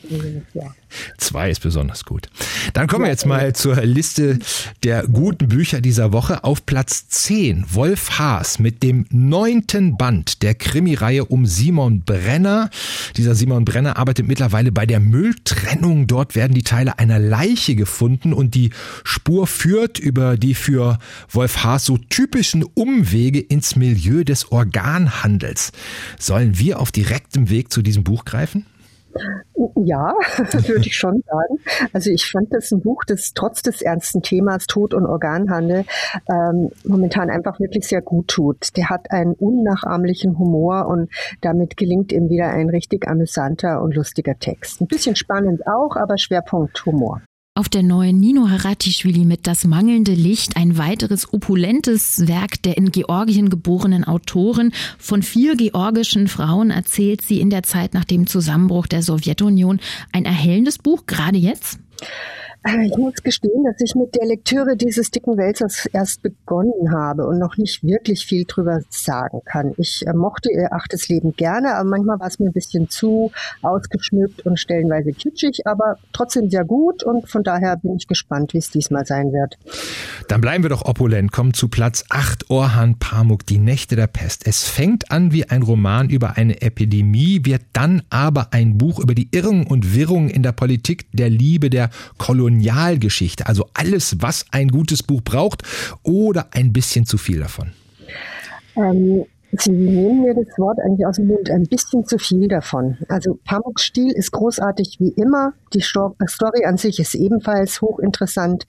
[0.53, 0.73] Ja.
[1.17, 2.29] Zwei ist besonders gut.
[2.73, 4.39] Dann kommen wir jetzt mal zur Liste
[4.83, 6.43] der guten Bücher dieser Woche.
[6.43, 12.69] Auf Platz 10 Wolf Haas mit dem neunten Band der Krimireihe um Simon Brenner.
[13.17, 16.07] Dieser Simon Brenner arbeitet mittlerweile bei der Mülltrennung.
[16.07, 18.69] Dort werden die Teile einer Leiche gefunden und die
[19.03, 20.99] Spur führt über die für
[21.31, 25.71] Wolf Haas so typischen Umwege ins Milieu des Organhandels.
[26.19, 28.65] Sollen wir auf direktem Weg zu diesem Buch greifen?
[29.75, 30.13] Ja,
[30.67, 31.59] würde ich schon sagen.
[31.93, 35.85] Also ich fand das ein Buch, das trotz des ernsten Themas Tod und Organhandel
[36.29, 38.75] ähm, momentan einfach wirklich sehr gut tut.
[38.77, 44.37] Der hat einen unnachahmlichen Humor und damit gelingt ihm wieder ein richtig amüsanter und lustiger
[44.39, 44.81] Text.
[44.81, 47.21] Ein bisschen spannend auch, aber Schwerpunkt Humor.
[47.59, 52.89] Auf der neuen Nino Haratischvili mit Das mangelnde Licht, ein weiteres opulentes Werk der in
[52.93, 54.71] Georgien geborenen Autorin.
[54.97, 59.81] Von vier georgischen Frauen erzählt sie in der Zeit nach dem Zusammenbruch der Sowjetunion.
[60.13, 61.79] Ein erhellendes Buch, gerade jetzt?
[62.63, 67.25] Äh, ich muss gestehen, dass ich mit der Lektüre dieses dicken Wälzers erst begonnen habe
[67.25, 69.73] und noch nicht wirklich viel drüber sagen kann.
[69.77, 73.31] Ich äh, mochte ihr achtes Leben gerne, aber manchmal war es mir ein bisschen zu
[73.61, 78.57] ausgeschmückt und stellenweise kitschig, aber trotzdem sehr gut und von daher bin ich gespannt, wie
[78.57, 79.57] es diesmal sein wird.
[80.27, 84.45] Dann bleiben wir doch opulent, kommen zu Platz 8 Orhan Pamuk, Die Nächte der Pest.
[84.45, 89.15] Es fängt an wie ein Roman über eine Epidemie, wird dann aber ein Buch über
[89.15, 91.89] die Irrungen und Wirrungen in der Politik, der Liebe, der
[92.49, 93.45] Kolonialgeschichte.
[93.47, 95.63] Also alles, was ein gutes Buch braucht
[96.03, 97.71] oder ein bisschen zu viel davon.
[98.75, 102.97] Ähm, Sie nehmen mir das Wort eigentlich aus dem Mund, ein bisschen zu viel davon.
[103.07, 105.53] Also Pamuks Stil ist großartig wie immer.
[105.73, 108.65] Die Story an sich ist ebenfalls hochinteressant.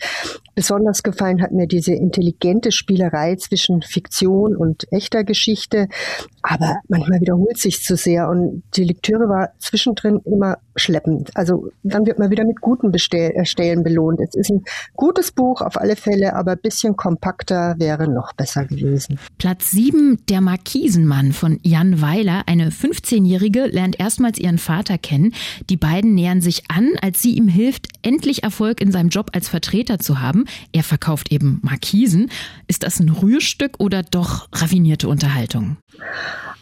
[0.54, 5.88] Besonders gefallen hat mir diese intelligente Spielerei zwischen Fiktion und echter Geschichte.
[6.42, 11.30] Aber manchmal wiederholt sich zu sehr und die Lektüre war zwischendrin immer schleppend.
[11.34, 14.20] Also dann wird man wieder mit guten Stellen belohnt.
[14.20, 18.64] Es ist ein gutes Buch auf alle Fälle, aber ein bisschen kompakter wäre noch besser
[18.64, 19.18] gewesen.
[19.38, 22.42] Platz 7, Der Markisenmann von Jan Weiler.
[22.46, 25.34] Eine 15-Jährige lernt erstmals ihren Vater kennen.
[25.68, 29.48] Die beiden nähern sich an, als sie ihm hilft, endlich Erfolg in seinem Job als
[29.48, 30.39] Vertreter zu haben.
[30.72, 32.30] Er verkauft eben Markisen.
[32.66, 35.76] Ist das ein Rührstück oder doch raffinierte Unterhaltung?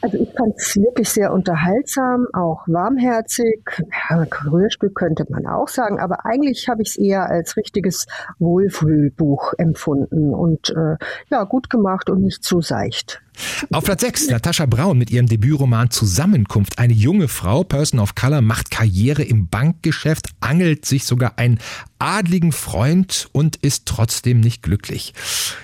[0.00, 3.68] Also ich fand es wirklich sehr unterhaltsam, auch warmherzig.
[4.08, 8.06] Ja, Rührstück könnte man auch sagen, aber eigentlich habe ich es eher als richtiges
[8.38, 10.96] Wohlfühlbuch empfunden und äh,
[11.30, 13.20] ja, gut gemacht und nicht zu seicht.
[13.70, 16.78] Auf Platz 6, Natascha Braun mit ihrem Debütroman Zusammenkunft.
[16.78, 21.58] Eine junge Frau, Person of Color, macht Karriere im Bankgeschäft, angelt sich sogar einen
[21.98, 25.14] adligen Freund und ist trotzdem nicht glücklich.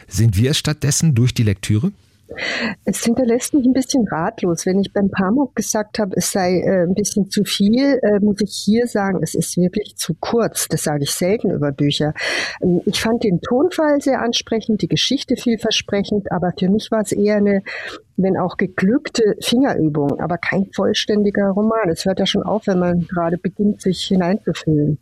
[0.08, 1.92] Sind wir es stattdessen durch die Lektüre?
[2.84, 4.66] Es hinterlässt mich ein bisschen ratlos.
[4.66, 8.40] Wenn ich beim Pamuk gesagt habe, es sei äh, ein bisschen zu viel, äh, muss
[8.40, 10.68] ich hier sagen, es ist wirklich zu kurz.
[10.68, 12.14] Das sage ich selten über Bücher.
[12.62, 17.12] Ähm, ich fand den Tonfall sehr ansprechend, die Geschichte vielversprechend, aber für mich war es
[17.12, 17.62] eher eine,
[18.16, 21.88] wenn auch geglückte Fingerübung, aber kein vollständiger Roman.
[21.90, 24.98] Es hört ja schon auf, wenn man gerade beginnt, sich hineinzufühlen.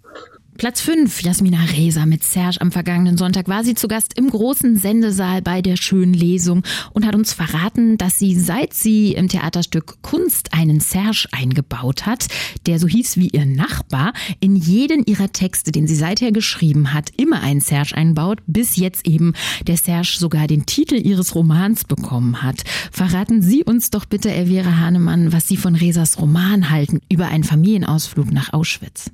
[0.58, 2.60] Platz 5, Jasmina Reza mit Serge.
[2.60, 6.62] Am vergangenen Sonntag war sie zu Gast im großen Sendesaal bei der schönen Lesung
[6.92, 12.26] und hat uns verraten, dass sie seit sie im Theaterstück Kunst einen Serge eingebaut hat,
[12.66, 17.10] der so hieß wie ihr Nachbar, in jeden ihrer Texte, den sie seither geschrieben hat,
[17.16, 19.32] immer einen Serge einbaut, bis jetzt eben
[19.66, 22.62] der Serge sogar den Titel ihres Romans bekommen hat.
[22.92, 27.44] Verraten Sie uns doch bitte, Elvira Hahnemann, was Sie von Resas Roman halten über einen
[27.44, 29.10] Familienausflug nach Auschwitz.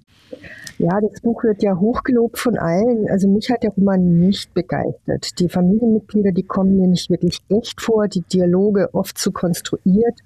[0.78, 3.08] Ja, das Buch wird ja hochgelobt von allen.
[3.10, 5.40] Also mich hat der Roman nicht begeistert.
[5.40, 10.20] Die Familienmitglieder, die kommen mir nicht wirklich echt vor, die Dialoge oft zu konstruiert.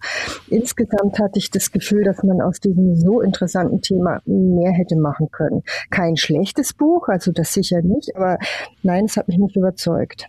[0.48, 5.30] Insgesamt hatte ich das Gefühl, dass man aus diesem so interessanten Thema mehr hätte machen
[5.32, 5.62] können.
[5.90, 8.38] Kein schlechtes Buch, also das sicher nicht, aber
[8.82, 10.26] nein, es hat mich nicht überzeugt.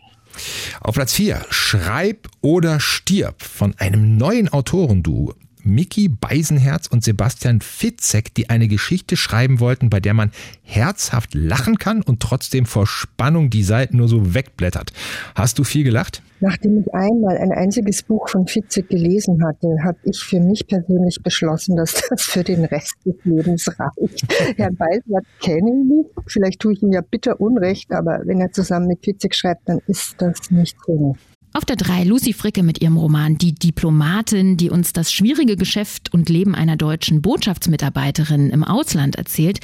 [0.81, 5.33] Auf Platz 4, Schreib oder stirb von einem neuen Autorenduo.
[5.63, 11.77] Mickey Beisenherz und Sebastian Fitzek, die eine Geschichte schreiben wollten, bei der man herzhaft lachen
[11.77, 14.91] kann und trotzdem vor Spannung die Seiten nur so wegblättert.
[15.35, 16.21] Hast du viel gelacht?
[16.41, 21.19] Nachdem ich einmal ein einziges Buch von Fitzek gelesen hatte, habe ich für mich persönlich
[21.23, 24.57] beschlossen, dass das für den Rest des Lebens reicht.
[24.57, 26.09] Herrn Beisenherz kenne ich nicht.
[26.27, 29.79] Vielleicht tue ich ihm ja bitter Unrecht, aber wenn er zusammen mit Fitzek schreibt, dann
[29.87, 31.15] ist das nicht so.
[31.55, 36.11] Auf der 3 Lucy Fricke mit ihrem Roman Die Diplomatin, die uns das schwierige Geschäft
[36.11, 39.59] und Leben einer deutschen Botschaftsmitarbeiterin im Ausland erzählt.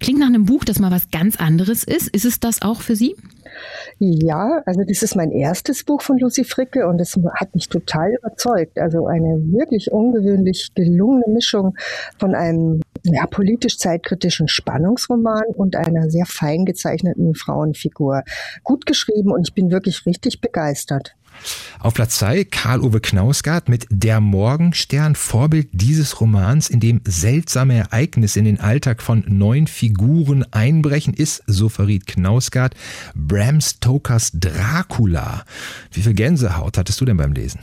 [0.00, 2.08] Klingt nach einem Buch, das mal was ganz anderes ist.
[2.08, 3.14] Ist es das auch für Sie?
[4.00, 8.12] Ja, also das ist mein erstes Buch von Lucy Fricke und es hat mich total
[8.18, 8.78] überzeugt.
[8.80, 11.76] Also eine wirklich ungewöhnlich gelungene Mischung
[12.18, 18.24] von einem ja, politisch zeitkritischen Spannungsroman und einer sehr fein gezeichneten Frauenfigur.
[18.64, 21.14] Gut geschrieben und ich bin wirklich richtig begeistert.
[21.78, 28.38] Auf Platz 2 Karl-Uwe Knausgard mit Der Morgenstern, Vorbild dieses Romans, in dem seltsame Ereignisse
[28.38, 32.74] in den Alltag von neun Figuren einbrechen, ist, so verriet Knausgard,
[33.14, 35.44] Bram Stokers Dracula.
[35.92, 37.60] Wie viel Gänsehaut hattest du denn beim Lesen?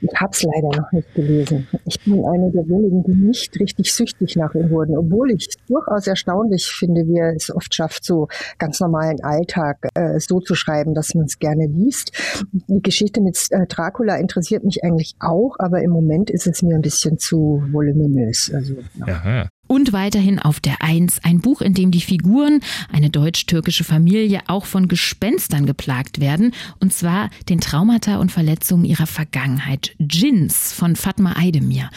[0.00, 1.66] Ich habe es leider noch nicht gelesen.
[1.86, 5.56] Ich bin eine der wenigen, die nicht richtig süchtig nach ihm wurden, obwohl ich es
[5.66, 8.28] durchaus erstaunlich finde, wie er es oft schafft, so
[8.58, 12.12] ganz normalen Alltag äh, so zu schreiben, dass man es gerne liest.
[12.52, 16.74] Die Geschichte mit äh, Dracula interessiert mich eigentlich auch, aber im Moment ist es mir
[16.74, 18.52] ein bisschen zu voluminös.
[18.54, 18.76] Also,
[19.06, 19.48] ja.
[19.74, 22.60] Und weiterhin auf der Eins ein Buch, in dem die Figuren,
[22.92, 29.08] eine deutsch-türkische Familie, auch von Gespenstern geplagt werden, und zwar den Traumata und Verletzungen ihrer
[29.08, 29.96] Vergangenheit.
[29.98, 31.90] Djinns von Fatma Aydemir.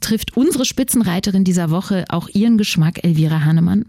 [0.00, 3.84] Trifft unsere Spitzenreiterin dieser Woche auch ihren Geschmack, Elvira Hannemann?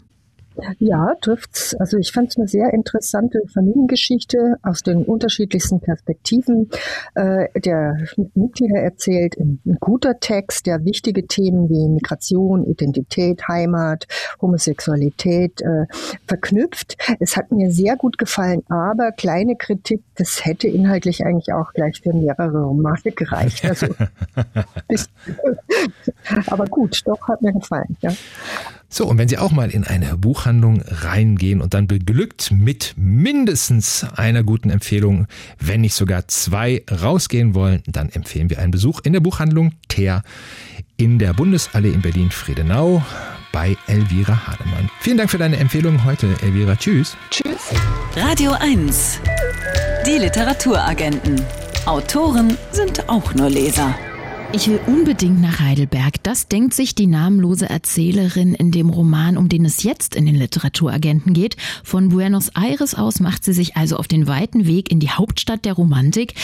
[0.80, 1.76] Ja, trifft's.
[1.76, 6.70] Also ich fand es eine sehr interessante Familiengeschichte aus den unterschiedlichsten Perspektiven.
[7.16, 7.98] Äh, der
[8.36, 14.08] Mitglieder erzählt ein, guter Text, der wichtige Themen wie Migration, Identität, Heimat,
[14.42, 15.86] Homosexualität äh,
[16.28, 16.98] verknüpft.
[17.20, 22.02] Es hat mir sehr gut gefallen, aber kleine Kritik, das hätte inhaltlich eigentlich auch gleich
[22.02, 23.66] für mehrere Romane gereicht.
[23.66, 23.88] Also,
[26.48, 27.98] aber gut, doch hat mir gefallen.
[28.02, 28.12] Ja.
[28.94, 34.06] So, und wenn Sie auch mal in eine Buchhandlung reingehen und dann beglückt mit mindestens
[34.16, 35.26] einer guten Empfehlung,
[35.60, 40.22] wenn nicht sogar zwei rausgehen wollen, dann empfehlen wir einen Besuch in der Buchhandlung Teer
[40.98, 43.04] in der Bundesallee in Berlin-Friedenau
[43.52, 44.88] bei Elvira Hademann.
[45.00, 46.76] Vielen Dank für deine Empfehlung heute, Elvira.
[46.76, 47.18] Tschüss.
[47.32, 47.72] Tschüss.
[48.16, 49.20] Radio 1.
[50.06, 51.42] Die Literaturagenten.
[51.88, 53.96] Autoren sind auch nur Leser.
[54.56, 56.22] Ich will unbedingt nach Heidelberg.
[56.22, 60.36] Das denkt sich die namenlose Erzählerin in dem Roman, um den es jetzt in den
[60.36, 61.58] Literaturagenten geht.
[61.84, 65.66] Von Buenos Aires aus macht sie sich also auf den weiten Weg in die Hauptstadt
[65.66, 66.36] der Romantik,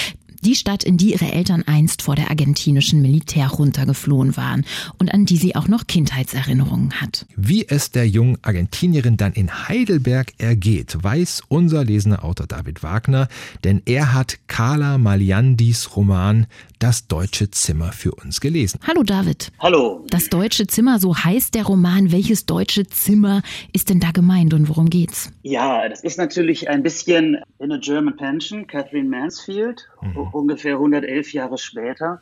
[0.42, 4.66] die Stadt, in die ihre Eltern einst vor der argentinischen Militärjunta geflohen waren
[4.98, 7.26] und an die sie auch noch Kindheitserinnerungen hat.
[7.36, 13.28] Wie es der jungen Argentinierin dann in Heidelberg ergeht, weiß unser lesender Autor David Wagner,
[13.64, 16.48] denn er hat Carla Maliandis Roman
[16.80, 18.80] Das deutsche Zimmer für uns gelesen.
[18.88, 19.52] Hallo David.
[19.60, 20.06] Hallo.
[20.10, 22.14] Das deutsche Zimmer, so heißt der Roman.
[22.14, 23.42] Welches deutsche Zimmer
[23.74, 25.30] ist denn da gemeint und worum geht's?
[25.42, 29.90] Ja, das ist natürlich ein bisschen in a German Pension, Catherine Mansfield.
[30.02, 32.22] Mhm ungefähr 111 Jahre später.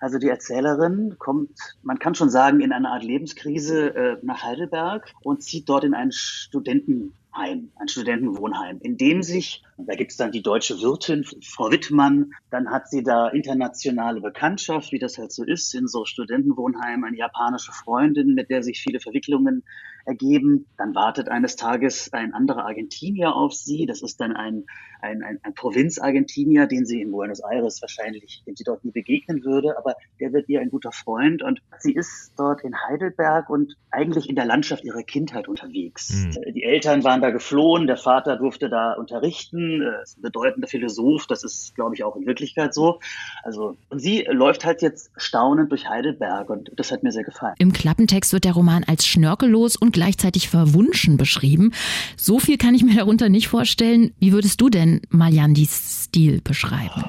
[0.00, 1.50] Also die Erzählerin kommt,
[1.82, 5.94] man kann schon sagen, in eine Art Lebenskrise äh, nach Heidelberg und zieht dort in
[5.94, 6.12] ein
[7.38, 12.32] Studentenheim, ein Studentenwohnheim, in dem sich, da gibt es dann die deutsche Wirtin, Frau Wittmann,
[12.50, 17.16] dann hat sie da internationale Bekanntschaft, wie das halt so ist, in so Studentenwohnheimen, eine
[17.16, 19.64] japanische Freundin, mit der sich viele Verwicklungen
[20.04, 20.66] ergeben.
[20.76, 23.86] Dann wartet eines Tages ein anderer Argentinier auf sie.
[23.86, 24.64] Das ist dann ein,
[25.00, 29.44] ein, ein, ein Provinz-Argentinier, den sie in Buenos Aires wahrscheinlich, dem sie dort nie begegnen
[29.44, 29.76] würde.
[29.78, 31.42] Aber der wird ihr ein guter Freund.
[31.42, 36.10] Und sie ist dort in Heidelberg und eigentlich in der Landschaft ihrer Kindheit unterwegs.
[36.10, 36.54] Mhm.
[36.54, 37.86] Die Eltern waren da geflohen.
[37.86, 39.82] Der Vater durfte da unterrichten.
[40.02, 41.26] Ist ein bedeutender Philosoph.
[41.26, 43.00] Das ist, glaube ich, auch in Wirklichkeit so.
[43.42, 46.50] Also, und sie läuft halt jetzt staunend durch Heidelberg.
[46.50, 47.54] Und das hat mir sehr gefallen.
[47.58, 51.72] Im Klappentext wird der Roman als schnörkellos und gleichzeitig verwunschen beschrieben.
[52.16, 54.12] So viel kann ich mir darunter nicht vorstellen.
[54.18, 57.04] Wie würdest du denn Maljandis Stil beschreiben?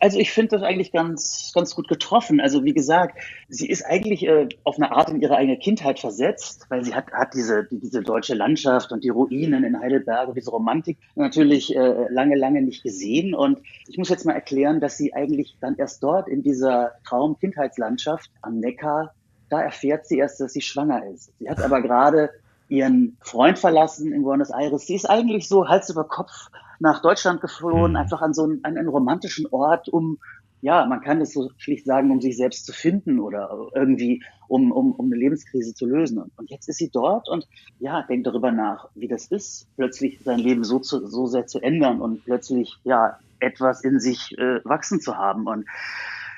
[0.00, 2.40] Also ich finde das eigentlich ganz, ganz gut getroffen.
[2.40, 3.18] Also wie gesagt,
[3.48, 7.10] sie ist eigentlich äh, auf eine Art in ihre eigene Kindheit versetzt, weil sie hat,
[7.12, 11.74] hat diese, die, diese deutsche Landschaft und die Ruinen in Heidelberg und diese Romantik natürlich
[11.74, 13.34] äh, lange, lange nicht gesehen.
[13.34, 13.58] Und
[13.88, 18.60] ich muss jetzt mal erklären, dass sie eigentlich dann erst dort in dieser Traum-Kindheitslandschaft am
[18.60, 19.12] Neckar
[19.54, 21.32] da erfährt sie erst, dass sie schwanger ist.
[21.38, 22.30] Sie hat aber gerade
[22.68, 24.86] ihren Freund verlassen in Buenos Aires.
[24.86, 26.48] Sie ist eigentlich so Hals über Kopf
[26.78, 27.96] nach Deutschland geflohen, mhm.
[27.96, 30.18] einfach an so einen, an einen romantischen Ort, um,
[30.60, 34.72] ja, man kann es so schlicht sagen, um sich selbst zu finden oder irgendwie, um,
[34.72, 36.22] um, um eine Lebenskrise zu lösen.
[36.36, 37.46] Und jetzt ist sie dort und,
[37.80, 41.60] ja, denkt darüber nach, wie das ist, plötzlich sein Leben so, zu, so sehr zu
[41.60, 45.46] ändern und plötzlich, ja, etwas in sich äh, wachsen zu haben.
[45.46, 45.66] Und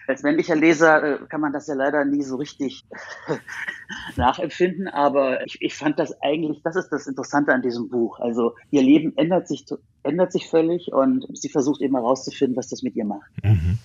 [0.06, 2.84] als männlicher Leser äh, kann man das ja leider nie so richtig
[4.16, 8.20] nachempfinden, aber ich, ich fand das eigentlich, das ist das Interessante an diesem Buch.
[8.20, 9.64] Also ihr Leben ändert sich
[10.02, 13.30] ändert sich völlig und sie versucht eben herauszufinden, was das mit ihr macht.
[13.42, 13.78] Mhm.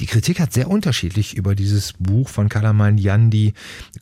[0.00, 3.52] Die Kritik hat sehr unterschiedlich über dieses Buch von Kalaman Yandi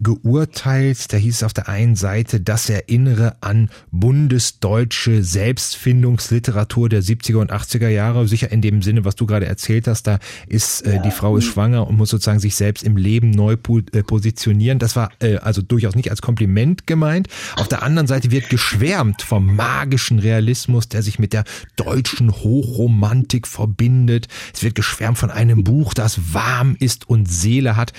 [0.01, 1.13] geurteilt.
[1.13, 7.53] Da hieß es auf der einen Seite, das erinnere an bundesdeutsche Selbstfindungsliteratur der 70er und
[7.53, 8.29] 80er Jahre.
[8.29, 11.03] Sicher in dem Sinne, was du gerade erzählt hast, da ist äh, ja.
[11.03, 14.79] die Frau ist schwanger und muss sozusagen sich selbst im Leben neu äh, positionieren.
[14.79, 17.29] Das war äh, also durchaus nicht als Kompliment gemeint.
[17.57, 21.45] Auf der anderen Seite wird geschwärmt vom magischen Realismus, der sich mit der
[21.77, 24.29] deutschen Hochromantik verbindet.
[24.55, 27.93] Es wird geschwärmt von einem Buch, das warm ist und Seele hat.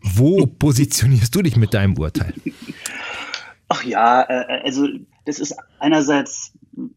[0.00, 2.34] Wo positionierst du dich mit deinem Urteil?
[3.68, 4.86] Ach ja, äh, also
[5.24, 6.52] das ist einerseits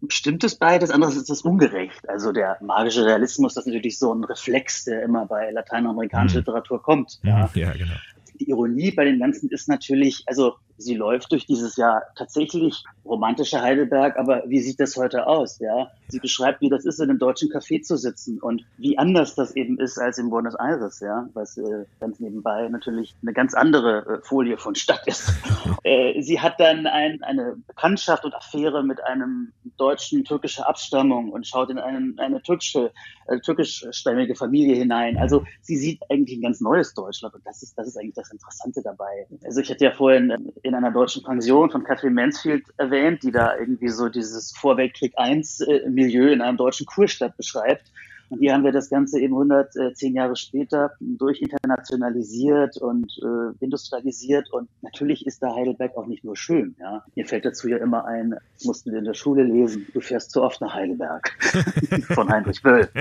[0.09, 2.07] stimmt es beides, andererseits ist es ungerecht.
[2.09, 6.41] Also der magische Realismus, das ist natürlich so ein Reflex, der immer bei lateinamerikanischer mhm.
[6.41, 7.19] Literatur kommt.
[7.23, 7.49] Ja.
[7.53, 7.95] ja, genau.
[8.39, 13.61] Die Ironie bei dem Ganzen ist natürlich, also sie läuft durch dieses Jahr tatsächlich romantische
[13.61, 15.59] Heidelberg, aber wie sieht das heute aus?
[15.59, 19.35] Ja, sie beschreibt, wie das ist, in einem deutschen Café zu sitzen und wie anders
[19.35, 23.53] das eben ist als in Buenos Aires, ja, was äh, ganz nebenbei natürlich eine ganz
[23.53, 25.33] andere äh, Folie von Stadt ist.
[25.83, 31.47] äh, sie hat dann ein, eine Bekanntschaft und Affäre mit einem Deutschen türkischer Abstammung und
[31.47, 32.91] schaut in einen, eine türkische,
[33.27, 35.17] äh, türkischstämmige Familie hinein.
[35.17, 38.31] Also sie sieht eigentlich ein ganz neues Deutschland und das ist, das ist eigentlich das
[38.31, 39.27] Interessante dabei.
[39.45, 43.57] Also ich hatte ja vorhin in einer deutschen Pension von Catherine Mansfield erwähnt, die da
[43.57, 47.91] irgendwie so dieses Vorweltkrieg I äh, Milieu in einem deutschen Kurstadt beschreibt.
[48.29, 54.51] Und hier haben wir das Ganze eben 110 Jahre später durchinternationalisiert und äh, industrialisiert.
[54.51, 56.75] Und natürlich ist da Heidelberg auch nicht nur schön.
[56.79, 57.05] Ja.
[57.15, 60.43] Mir fällt dazu ja immer ein, mussten wir in der Schule lesen, du fährst zu
[60.43, 61.31] oft nach Heidelberg
[62.13, 62.89] von Heinrich Böll.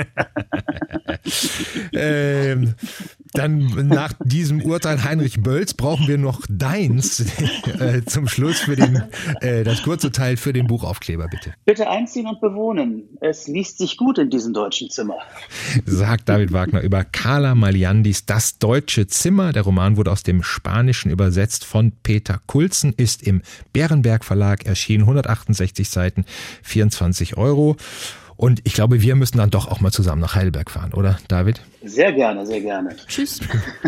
[1.92, 2.74] ähm,
[3.36, 7.20] dann nach diesem Urteil Heinrich Bölls brauchen wir noch deins
[7.80, 9.02] äh, zum Schluss für den,
[9.40, 11.54] äh, das Kurzurteil für den Buchaufkleber, bitte.
[11.64, 13.04] Bitte einziehen und bewohnen.
[13.20, 15.16] Es liest sich gut in diesem deutschen Zimmer.
[15.84, 19.52] Sagt David Wagner über Carla Maliandis Das deutsche Zimmer.
[19.52, 25.02] Der Roman wurde aus dem Spanischen übersetzt von Peter Kulzen, ist im Bärenberg Verlag erschienen,
[25.04, 26.24] 168 Seiten,
[26.62, 27.76] 24 Euro.
[28.36, 31.60] Und ich glaube, wir müssen dann doch auch mal zusammen nach Heidelberg fahren, oder, David?
[31.82, 32.94] Sehr gerne, sehr gerne.
[33.06, 33.40] Tschüss.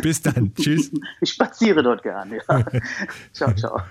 [0.03, 0.55] Bis dann.
[0.55, 0.91] Tschüss.
[1.21, 2.39] Ich spaziere dort gerne.
[2.49, 2.65] Ja.
[3.33, 3.83] ciao, ciao.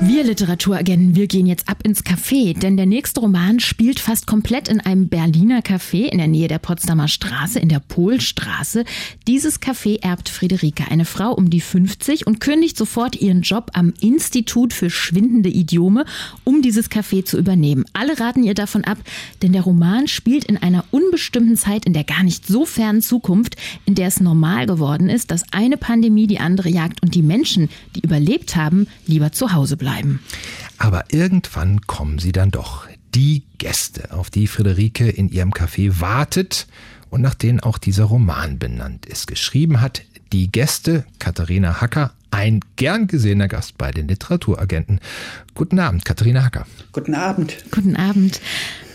[0.00, 4.66] Wir Literaturagenten, wir gehen jetzt ab ins Café, denn der nächste Roman spielt fast komplett
[4.66, 8.84] in einem Berliner Café in der Nähe der Potsdamer Straße, in der Polstraße.
[9.28, 13.94] Dieses Café erbt Friederike, eine Frau um die 50 und kündigt sofort ihren Job am
[14.00, 16.06] Institut für schwindende Idiome,
[16.42, 17.84] um dieses Café zu übernehmen.
[17.92, 18.98] Alle raten ihr davon ab,
[19.42, 23.54] denn der Roman spielt in einer unbestimmten Zeit in der gar nicht so fernen Zukunft,
[23.86, 27.68] in der es normal geworden ist, dass eine Pandemie die andere jagt und die Menschen,
[27.94, 30.20] die überlebt haben, lieber zu Hause bleiben bleiben.
[30.78, 32.86] Aber irgendwann kommen sie dann doch.
[33.14, 36.66] Die Gäste, auf die Friederike in ihrem Café wartet
[37.10, 39.26] und nach denen auch dieser Roman benannt ist.
[39.26, 44.98] Geschrieben hat die Gäste Katharina Hacker, ein gern gesehener Gast bei den Literaturagenten.
[45.54, 46.66] Guten Abend, Katharina Hacker.
[46.90, 47.56] Guten Abend.
[47.70, 48.40] Guten Abend.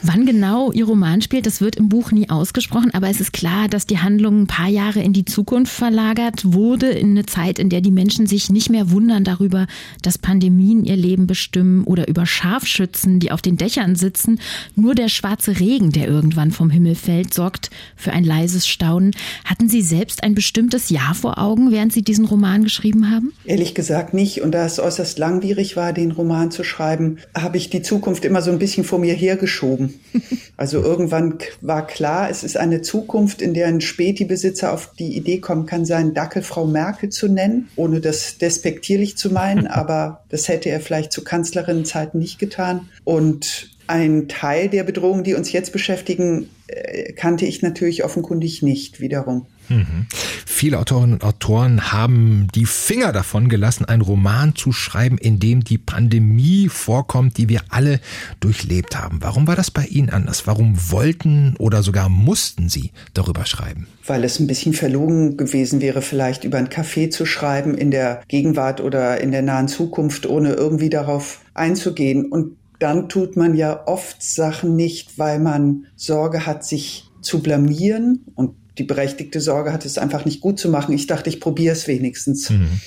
[0.02, 3.68] Wann genau Ihr Roman spielt, das wird im Buch nie ausgesprochen, aber es ist klar,
[3.68, 7.70] dass die Handlung ein paar Jahre in die Zukunft verlagert wurde, in eine Zeit, in
[7.70, 9.68] der die Menschen sich nicht mehr wundern darüber,
[10.02, 14.40] dass Pandemien ihr Leben bestimmen oder über Scharfschützen, die auf den Dächern sitzen.
[14.76, 19.12] Nur der schwarze Regen, der irgendwann vom Himmel fällt, sorgt für ein leises Staunen.
[19.44, 23.29] Hatten Sie selbst ein bestimmtes Jahr vor Augen, während Sie diesen Roman geschrieben haben?
[23.46, 24.42] Ehrlich gesagt nicht.
[24.42, 28.42] Und da es äußerst langwierig war, den Roman zu schreiben, habe ich die Zukunft immer
[28.42, 30.00] so ein bisschen vor mir hergeschoben.
[30.58, 35.40] Also irgendwann war klar, es ist eine Zukunft, in der ein Späti-Besitzer auf die Idee
[35.40, 40.50] kommen kann, seinen Dackel Frau Merkel zu nennen, ohne das despektierlich zu meinen, aber das
[40.50, 42.90] hätte er vielleicht zu Kanzlerinnenzeiten nicht getan.
[43.06, 49.00] Und ein Teil der Bedrohungen, die uns jetzt beschäftigen, äh, kannte ich natürlich offenkundig nicht
[49.00, 49.48] wiederum.
[49.70, 50.08] Mhm.
[50.46, 55.64] Viele Autorinnen und Autoren haben die Finger davon gelassen, einen Roman zu schreiben, in dem
[55.64, 58.00] die Pandemie vorkommt, die wir alle
[58.40, 59.20] durchlebt haben.
[59.22, 60.48] Warum war das bei Ihnen anders?
[60.48, 63.88] Warum wollten oder sogar mussten Sie darüber schreiben?
[64.06, 68.22] Weil es ein bisschen verlogen gewesen wäre, vielleicht über ein Café zu schreiben in der
[68.28, 72.26] Gegenwart oder in der nahen Zukunft, ohne irgendwie darauf einzugehen.
[72.26, 78.26] Und dann tut man ja oft Sachen nicht, weil man Sorge hat, sich zu blamieren
[78.36, 80.94] und die berechtigte Sorge hatte, es einfach nicht gut zu machen.
[80.94, 82.50] Ich dachte, ich probiere es wenigstens.
[82.50, 82.80] Mhm.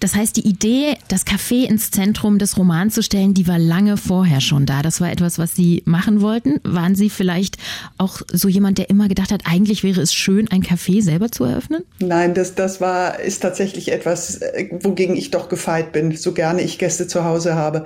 [0.00, 3.96] Das heißt, die Idee, das Café ins Zentrum des Romans zu stellen, die war lange
[3.96, 4.82] vorher schon da.
[4.82, 6.60] Das war etwas, was Sie machen wollten.
[6.62, 7.58] Waren Sie vielleicht
[7.98, 11.44] auch so jemand, der immer gedacht hat, eigentlich wäre es schön, ein Café selber zu
[11.44, 11.82] eröffnen?
[11.98, 16.62] Nein, das, das war, ist tatsächlich etwas, äh, wogegen ich doch gefeit bin, so gerne
[16.62, 17.84] ich Gäste zu Hause habe.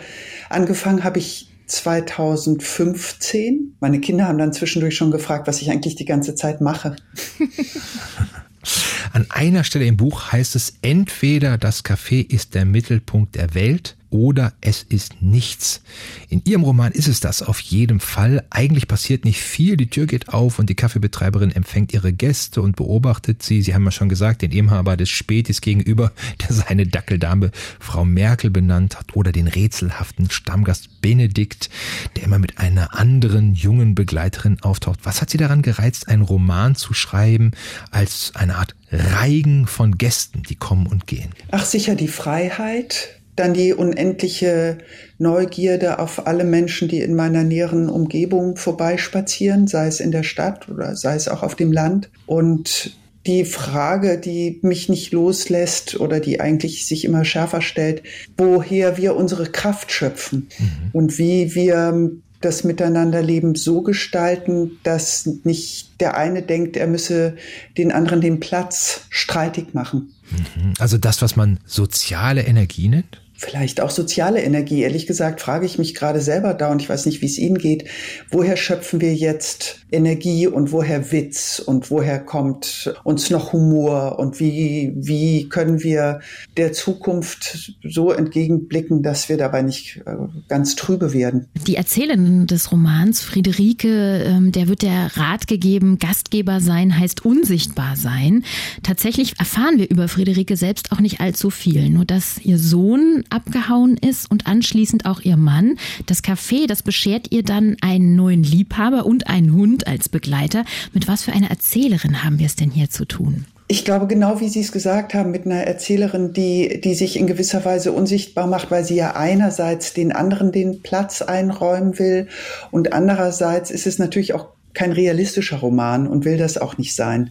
[0.50, 3.76] Angefangen habe ich 2015.
[3.80, 6.96] Meine Kinder haben dann zwischendurch schon gefragt, was ich eigentlich die ganze Zeit mache.
[9.12, 13.96] An einer Stelle im Buch heißt es, entweder das Café ist der Mittelpunkt der Welt
[14.10, 15.82] oder es ist nichts.
[16.28, 18.44] In Ihrem Roman ist es das auf jeden Fall.
[18.50, 19.76] Eigentlich passiert nicht viel.
[19.76, 23.62] Die Tür geht auf und die Kaffeebetreiberin empfängt ihre Gäste und beobachtet sie.
[23.62, 27.50] Sie haben ja schon gesagt, den Inhaber des Spätis gegenüber, der seine Dackeldame
[27.80, 31.68] Frau Merkel benannt hat oder den rätselhaften Stammgast Benedikt,
[32.16, 35.00] der immer mit einer anderen jungen Begleiterin auftaucht.
[35.02, 37.50] Was hat Sie daran gereizt, einen Roman zu schreiben
[37.90, 41.30] als eine Art Reigen von Gästen, die kommen und gehen?
[41.50, 44.78] Ach sicher die Freiheit, dann die unendliche
[45.18, 50.68] Neugierde auf alle Menschen, die in meiner näheren Umgebung vorbeispazieren, sei es in der Stadt
[50.68, 52.10] oder sei es auch auf dem Land.
[52.26, 58.02] Und die Frage, die mich nicht loslässt oder die eigentlich sich immer schärfer stellt,
[58.36, 60.90] woher wir unsere Kraft schöpfen mhm.
[60.92, 62.10] und wie wir
[62.46, 67.36] das Miteinanderleben so gestalten, dass nicht der eine denkt, er müsse
[67.76, 70.12] den anderen den Platz streitig machen.
[70.30, 70.74] Mhm.
[70.78, 73.20] Also das, was man soziale Energie nennt?
[73.36, 74.82] Vielleicht auch soziale Energie.
[74.82, 77.58] Ehrlich gesagt frage ich mich gerade selber da und ich weiß nicht, wie es Ihnen
[77.58, 77.84] geht.
[78.30, 84.40] Woher schöpfen wir jetzt Energie und woher Witz und woher kommt uns noch Humor und
[84.40, 86.20] wie, wie können wir
[86.56, 90.16] der Zukunft so entgegenblicken, dass wir dabei nicht äh,
[90.48, 91.46] ganz trübe werden?
[91.66, 97.96] Die Erzählerin des Romans, Friederike, ähm, der wird der Rat gegeben, Gastgeber sein heißt unsichtbar
[97.96, 98.44] sein.
[98.82, 103.96] Tatsächlich erfahren wir über Friederike selbst auch nicht allzu viel, nur dass ihr Sohn abgehauen
[103.96, 105.78] ist und anschließend auch ihr Mann.
[106.06, 110.64] Das Café, das beschert ihr dann einen neuen Liebhaber und einen Hund als Begleiter.
[110.92, 113.44] Mit was für einer Erzählerin haben wir es denn hier zu tun?
[113.68, 117.26] Ich glaube, genau wie Sie es gesagt haben, mit einer Erzählerin, die, die sich in
[117.26, 122.28] gewisser Weise unsichtbar macht, weil sie ja einerseits den anderen den Platz einräumen will
[122.70, 127.30] und andererseits ist es natürlich auch kein realistischer Roman und will das auch nicht sein.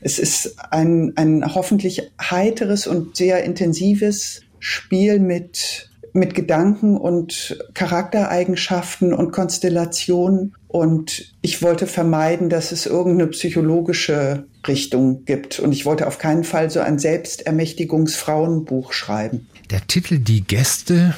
[0.00, 9.12] Es ist ein, ein hoffentlich heiteres und sehr intensives Spiel mit, mit Gedanken und Charaktereigenschaften
[9.12, 10.54] und Konstellationen.
[10.66, 15.60] Und ich wollte vermeiden, dass es irgendeine psychologische Richtung gibt.
[15.60, 19.48] Und ich wollte auf keinen Fall so ein Selbstermächtigungsfrauenbuch schreiben.
[19.70, 21.14] Der Titel Die Gäste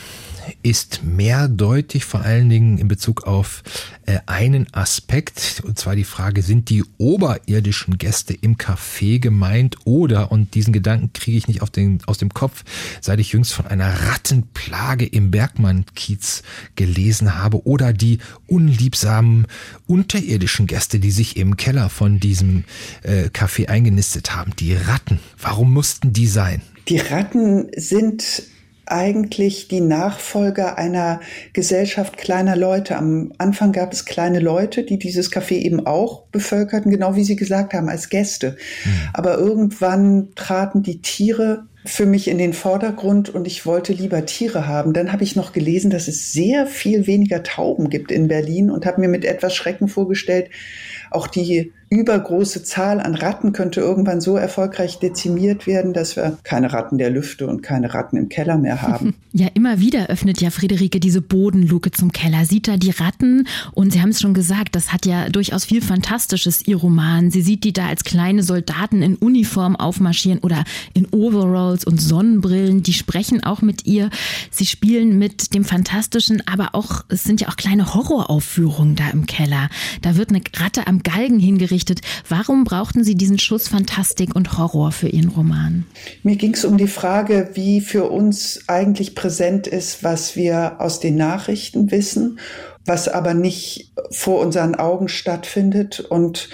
[0.62, 3.62] ist mehrdeutig, vor allen Dingen in Bezug auf
[4.07, 10.32] äh, einen Aspekt, und zwar die Frage, sind die oberirdischen Gäste im Café gemeint oder,
[10.32, 12.64] und diesen Gedanken kriege ich nicht den, aus dem Kopf,
[13.01, 16.42] seit ich jüngst von einer Rattenplage im Bergmann-Kiez
[16.76, 19.46] gelesen habe, oder die unliebsamen
[19.86, 22.64] unterirdischen Gäste, die sich im Keller von diesem
[23.03, 25.20] äh, Café eingenistet haben, die Ratten.
[25.38, 26.62] Warum mussten die sein?
[26.88, 28.42] Die Ratten sind
[28.91, 31.20] eigentlich die Nachfolger einer
[31.53, 32.97] Gesellschaft kleiner Leute.
[32.97, 37.36] Am Anfang gab es kleine Leute, die dieses Café eben auch bevölkerten, genau wie Sie
[37.36, 38.57] gesagt haben, als Gäste.
[38.84, 38.91] Mhm.
[39.12, 44.66] Aber irgendwann traten die Tiere für mich in den Vordergrund und ich wollte lieber Tiere
[44.66, 44.93] haben.
[44.93, 48.84] Dann habe ich noch gelesen, dass es sehr viel weniger Tauben gibt in Berlin und
[48.84, 50.51] habe mir mit etwas Schrecken vorgestellt,
[51.11, 56.72] auch die übergroße Zahl an Ratten könnte irgendwann so erfolgreich dezimiert werden, dass wir keine
[56.72, 59.14] Ratten der Lüfte und keine Ratten im Keller mehr haben.
[59.32, 63.93] Ja, immer wieder öffnet ja Friederike diese Bodenluke zum Keller, sieht da die Ratten und
[63.93, 67.30] Sie haben es schon gesagt, das hat ja durchaus viel Fantastisches, Ihr Roman.
[67.30, 70.64] Sie sieht die da als kleine Soldaten in Uniform aufmarschieren oder
[70.95, 74.11] in Overalls und Sonnenbrillen, die sprechen auch mit ihr.
[74.51, 79.26] Sie spielen mit dem Fantastischen, aber auch, es sind ja auch kleine Horroraufführungen da im
[79.26, 79.68] Keller.
[80.03, 82.01] Da wird eine Ratte am Galgen hingerichtet berichtet.
[82.28, 85.87] Warum brauchten Sie diesen Schuss Fantastik und Horror für Ihren Roman?
[86.22, 91.01] Mir ging es um die Frage, wie für uns eigentlich präsent ist, was wir aus
[91.01, 92.39] den Nachrichten wissen,
[92.85, 96.49] was aber nicht vor unseren Augen stattfindet und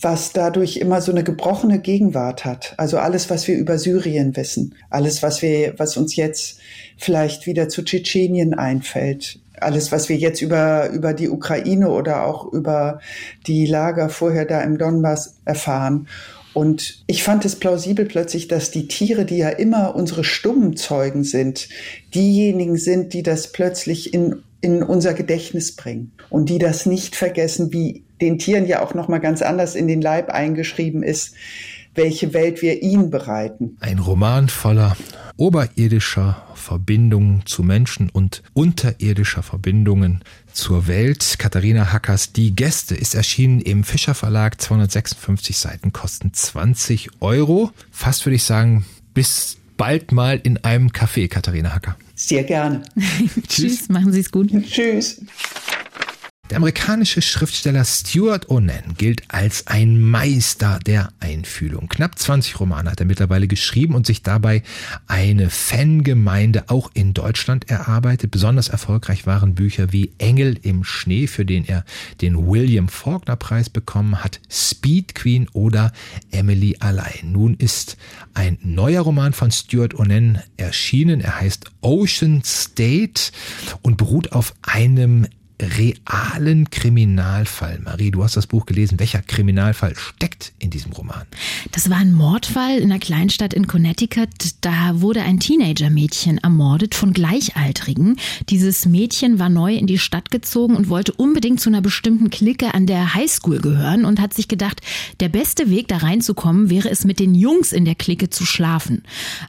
[0.00, 2.74] was dadurch immer so eine gebrochene Gegenwart hat.
[2.78, 6.58] Also alles, was wir über Syrien wissen, alles, was wir, was uns jetzt
[6.96, 12.50] vielleicht wieder zu Tschetschenien einfällt, alles, was wir jetzt über, über die Ukraine oder auch
[12.52, 13.00] über
[13.46, 16.08] die Lager vorher da im Donbass erfahren.
[16.54, 21.24] Und ich fand es plausibel plötzlich, dass die Tiere, die ja immer unsere stummen Zeugen
[21.24, 21.68] sind,
[22.14, 27.72] diejenigen sind, die das plötzlich in, in unser Gedächtnis bringen und die das nicht vergessen,
[27.72, 31.34] wie den Tieren ja auch nochmal ganz anders in den Leib eingeschrieben ist,
[31.94, 33.76] welche Welt wir ihnen bereiten.
[33.80, 34.96] Ein Roman voller
[35.36, 41.36] oberirdischer Verbindungen zu Menschen und unterirdischer Verbindungen zur Welt.
[41.38, 44.60] Katharina Hackers Die Gäste ist erschienen im Fischer Verlag.
[44.60, 47.70] 256 Seiten kosten 20 Euro.
[47.90, 51.96] Fast würde ich sagen, bis bald mal in einem Café, Katharina Hacker.
[52.14, 52.82] Sehr gerne.
[53.48, 54.50] Tschüss, machen Sie es gut.
[54.64, 55.22] Tschüss.
[56.50, 61.88] Der amerikanische Schriftsteller Stuart Onan gilt als ein Meister der Einfühlung.
[61.88, 64.64] Knapp 20 Romane hat er mittlerweile geschrieben und sich dabei
[65.06, 68.32] eine Fangemeinde auch in Deutschland erarbeitet.
[68.32, 71.84] Besonders erfolgreich waren Bücher wie Engel im Schnee, für den er
[72.20, 75.92] den William Faulkner Preis bekommen hat, Speed Queen oder
[76.32, 77.30] Emily allein.
[77.30, 77.96] Nun ist
[78.34, 81.20] ein neuer Roman von Stuart Onan erschienen.
[81.20, 83.30] Er heißt Ocean State
[83.82, 85.28] und beruht auf einem
[85.60, 87.80] realen Kriminalfall.
[87.80, 88.98] Marie, du hast das Buch gelesen.
[88.98, 91.26] Welcher Kriminalfall steckt in diesem Roman?
[91.72, 94.28] Das war ein Mordfall in einer Kleinstadt in Connecticut.
[94.62, 98.16] Da wurde ein Teenager-Mädchen ermordet von Gleichaltrigen.
[98.48, 102.74] Dieses Mädchen war neu in die Stadt gezogen und wollte unbedingt zu einer bestimmten Clique
[102.74, 104.80] an der Highschool gehören und hat sich gedacht,
[105.20, 109.02] der beste Weg da reinzukommen wäre es mit den Jungs in der Clique zu schlafen.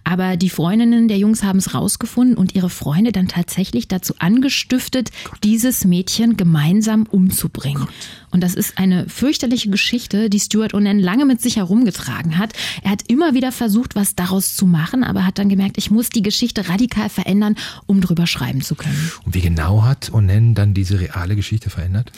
[0.03, 5.11] Aber die Freundinnen der Jungs haben es rausgefunden und ihre Freunde dann tatsächlich dazu angestiftet,
[5.43, 7.87] dieses Mädchen Mädchen gemeinsam umzubringen.
[8.31, 12.53] Und das ist eine fürchterliche Geschichte, die Stuart Onen lange mit sich herumgetragen hat.
[12.81, 16.09] Er hat immer wieder versucht, was daraus zu machen, aber hat dann gemerkt, ich muss
[16.09, 19.11] die Geschichte radikal verändern, um drüber schreiben zu können.
[19.25, 22.11] Und wie genau hat Onen dann diese reale Geschichte verändert?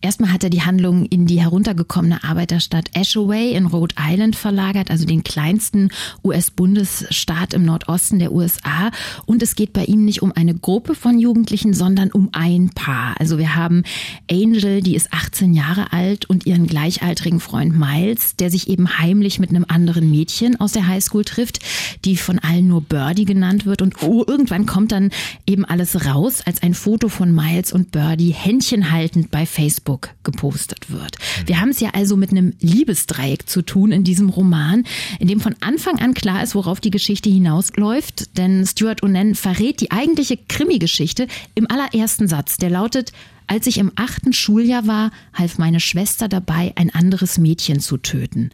[0.00, 5.04] Erstmal hat er die Handlung in die heruntergekommene Arbeiterstadt Ashaway in Rhode Island verlagert, also
[5.04, 5.90] den kleinsten
[6.22, 8.92] US-Bundesstaat im Nordosten der USA.
[9.26, 13.16] Und es geht bei ihm nicht um eine Gruppe von Jugendlichen, sondern um ein Paar.
[13.18, 13.82] Also wir haben
[14.30, 19.40] Angel, die ist 18 Jahre alt und ihren gleichaltrigen Freund Miles, der sich eben heimlich
[19.40, 21.58] mit einem anderen Mädchen aus der Highschool trifft,
[22.04, 23.82] die von allen nur Birdie genannt wird.
[23.82, 25.10] Und oh, irgendwann kommt dann
[25.44, 30.10] eben alles raus, als ein Foto von Miles und Birdie Händchen haltend bei Facebook Facebook
[30.22, 31.16] gepostet wird.
[31.46, 34.84] Wir haben es ja also mit einem Liebesdreieck zu tun in diesem Roman,
[35.18, 39.80] in dem von Anfang an klar ist, worauf die Geschichte hinausläuft, denn Stuart Onen verrät
[39.80, 43.12] die eigentliche Krimi-Geschichte im allerersten Satz, der lautet,
[43.48, 48.50] als ich im achten Schuljahr war, half meine Schwester dabei, ein anderes Mädchen zu töten.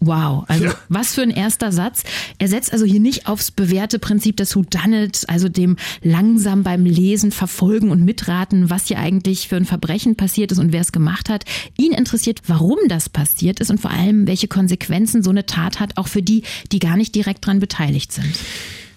[0.00, 0.74] Wow, also ja.
[0.88, 2.02] was für ein erster Satz.
[2.38, 7.30] Er setzt also hier nicht aufs bewährte Prinzip des Whodunit, also dem langsam beim Lesen
[7.30, 11.28] verfolgen und mitraten, was hier eigentlich für ein Verbrechen passiert ist und wer es gemacht
[11.28, 11.44] hat.
[11.76, 15.96] Ihn interessiert, warum das passiert ist und vor allem, welche Konsequenzen so eine Tat hat,
[15.96, 16.42] auch für die,
[16.72, 18.34] die gar nicht direkt dran beteiligt sind.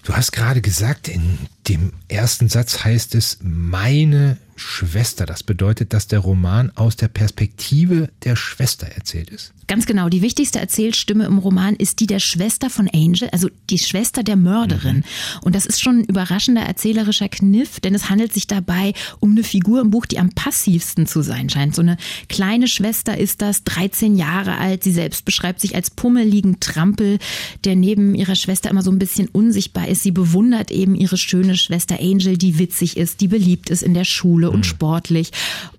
[0.02, 1.38] Du hast gerade gesagt, in
[1.68, 5.26] dem ersten Satz heißt es meine Schwester.
[5.26, 9.54] Das bedeutet, dass der Roman aus der Perspektive der Schwester erzählt ist.
[9.66, 10.08] Ganz genau.
[10.08, 14.36] Die wichtigste Erzählstimme im Roman ist die der Schwester von Angel, also die Schwester der
[14.36, 14.98] Mörderin.
[14.98, 15.04] Mhm.
[15.42, 19.42] Und das ist schon ein überraschender erzählerischer Kniff, denn es handelt sich dabei um eine
[19.42, 21.74] Figur im Buch, die am passivsten zu sein scheint.
[21.74, 21.96] So eine
[22.28, 24.84] kleine Schwester ist das, 13 Jahre alt.
[24.84, 27.18] Sie selbst beschreibt sich als pummeligen Trampel,
[27.64, 30.02] der neben ihrer Schwester immer so ein bisschen unsichtbar ist.
[30.02, 34.04] Sie bewundert eben ihre schöne Schwester Angel, die witzig ist, die beliebt ist in der
[34.04, 34.64] Schule und mhm.
[34.64, 35.32] sportlich.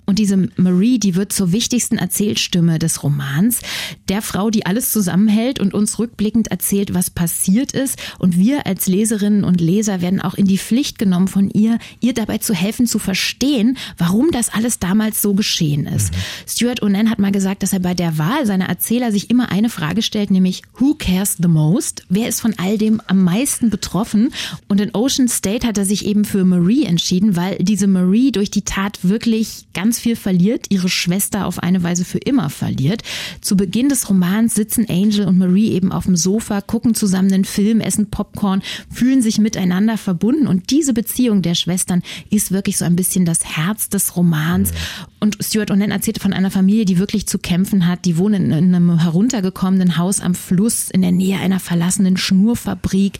[0.07, 3.59] Und diese Marie, die wird zur wichtigsten Erzählstimme des Romans,
[4.07, 7.99] der Frau, die alles zusammenhält und uns rückblickend erzählt, was passiert ist.
[8.17, 12.13] Und wir als Leserinnen und Leser werden auch in die Pflicht genommen von ihr, ihr
[12.13, 16.13] dabei zu helfen, zu verstehen, warum das alles damals so geschehen ist.
[16.13, 16.17] Mhm.
[16.47, 19.69] Stuart Onen hat mal gesagt, dass er bei der Wahl seiner Erzähler sich immer eine
[19.69, 22.05] Frage stellt, nämlich Who cares the most?
[22.07, 24.31] Wer ist von all dem am meisten betroffen?
[24.69, 28.51] Und in Ocean State hat er sich eben für Marie entschieden, weil diese Marie durch
[28.51, 33.01] die Tat wirklich ganz ganz viel verliert, ihre Schwester auf eine Weise für immer verliert.
[33.41, 37.45] Zu Beginn des Romans sitzen Angel und Marie eben auf dem Sofa, gucken zusammen einen
[37.45, 42.85] Film, essen Popcorn, fühlen sich miteinander verbunden und diese Beziehung der Schwestern ist wirklich so
[42.85, 44.71] ein bisschen das Herz des Romans.
[45.19, 48.05] Und Stuart Onen erzählte von einer Familie, die wirklich zu kämpfen hat.
[48.05, 53.19] Die wohnen in einem heruntergekommenen Haus am Fluss in der Nähe einer verlassenen Schnurfabrik.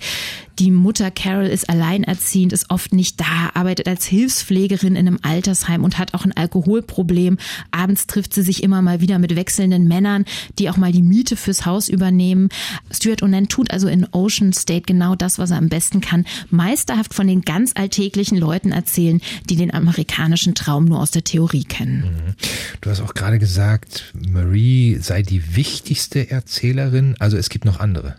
[0.59, 5.83] Die Mutter Carol ist alleinerziehend, ist oft nicht da, arbeitet als Hilfspflegerin in einem Altersheim
[5.83, 6.35] und hat auch ein
[6.67, 7.37] Alkoholproblem.
[7.71, 10.25] Abends trifft sie sich immer mal wieder mit wechselnden Männern,
[10.59, 12.49] die auch mal die Miete fürs Haus übernehmen.
[12.91, 16.25] Stuart Onen tut also in Ocean State genau das, was er am besten kann.
[16.49, 21.63] Meisterhaft von den ganz alltäglichen Leuten erzählen, die den amerikanischen Traum nur aus der Theorie
[21.63, 22.03] kennen.
[22.03, 22.33] Mhm.
[22.81, 27.15] Du hast auch gerade gesagt, Marie sei die wichtigste Erzählerin.
[27.19, 28.15] Also es gibt noch andere.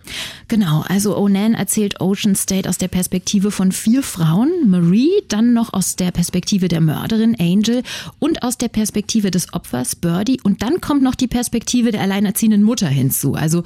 [0.48, 5.52] Genau, also Onan erzählt Ocean Ocean State aus der Perspektive von vier Frauen, Marie, dann
[5.52, 7.82] noch aus der Perspektive der Mörderin Angel
[8.18, 12.62] und aus der Perspektive des Opfers Birdie und dann kommt noch die Perspektive der alleinerziehenden
[12.62, 13.34] Mutter hinzu.
[13.34, 13.62] Also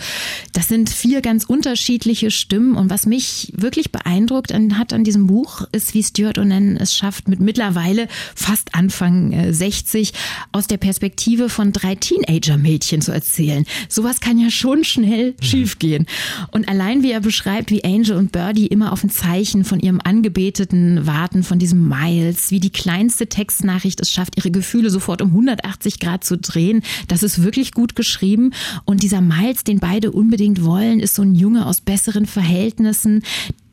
[0.53, 5.62] das sind vier ganz unterschiedliche Stimmen und was mich wirklich beeindruckt hat an diesem Buch
[5.73, 10.12] ist, wie Stuart Onen es schafft, mit mittlerweile fast Anfang 60 äh,
[10.53, 13.66] aus der Perspektive von drei Teenager-Mädchen zu erzählen.
[13.89, 15.45] Sowas kann ja schon schnell mhm.
[15.45, 16.07] schiefgehen.
[16.53, 19.81] Und allein wie er beschreibt, wie Angel und Birdie die immer auf ein Zeichen von
[19.81, 25.22] ihrem Angebeteten warten, von diesem Miles, wie die kleinste Textnachricht es schafft, ihre Gefühle sofort
[25.22, 26.82] um 180 Grad zu drehen.
[27.09, 28.53] Das ist wirklich gut geschrieben.
[28.84, 33.22] Und dieser Miles, den beide unbedingt wollen, ist so ein Junge aus besseren Verhältnissen,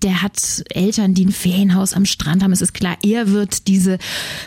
[0.03, 2.51] der hat Eltern, die ein Ferienhaus am Strand haben.
[2.51, 3.97] Es ist klar, er wird diese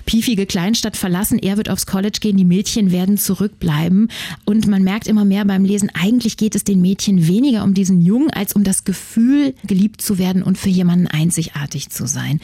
[0.06, 4.08] piefige Kleinstadt verlassen, er wird aufs College gehen, die Mädchen werden zurückbleiben.
[4.44, 8.00] Und man merkt immer mehr beim Lesen, eigentlich geht es den Mädchen weniger um diesen
[8.00, 12.40] Jungen als um das Gefühl, geliebt zu werden und für jemanden einzigartig zu sein.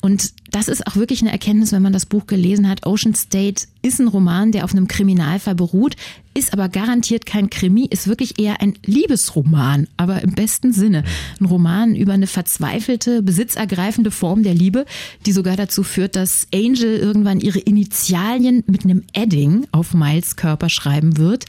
[0.00, 2.86] Und das ist auch wirklich eine Erkenntnis, wenn man das Buch gelesen hat.
[2.86, 5.96] Ocean State ist ein Roman, der auf einem Kriminalfall beruht,
[6.34, 11.04] ist aber garantiert kein Krimi, ist wirklich eher ein Liebesroman, aber im besten Sinne.
[11.40, 14.86] Ein Roman über eine verzweifelte, besitzergreifende Form der Liebe,
[15.26, 20.70] die sogar dazu führt, dass Angel irgendwann ihre Initialien mit einem Edding auf Miles Körper
[20.70, 21.44] schreiben wird.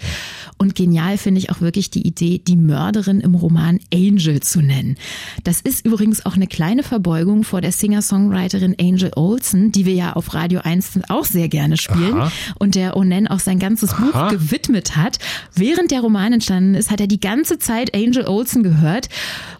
[0.57, 4.97] Und genial finde ich auch wirklich die Idee, die Mörderin im Roman Angel zu nennen.
[5.43, 10.13] Das ist übrigens auch eine kleine Verbeugung vor der Singer-Songwriterin Angel Olsen, die wir ja
[10.13, 12.22] auf Radio 1 auch sehr gerne spielen Aha.
[12.59, 13.93] Und der Onen auch sein ganzes.
[13.93, 15.19] Buch gewidmet gewidmet hat.
[15.55, 19.09] Während der Roman entstanden ist, hat er die ganze Zeit Angel Olsen gehört.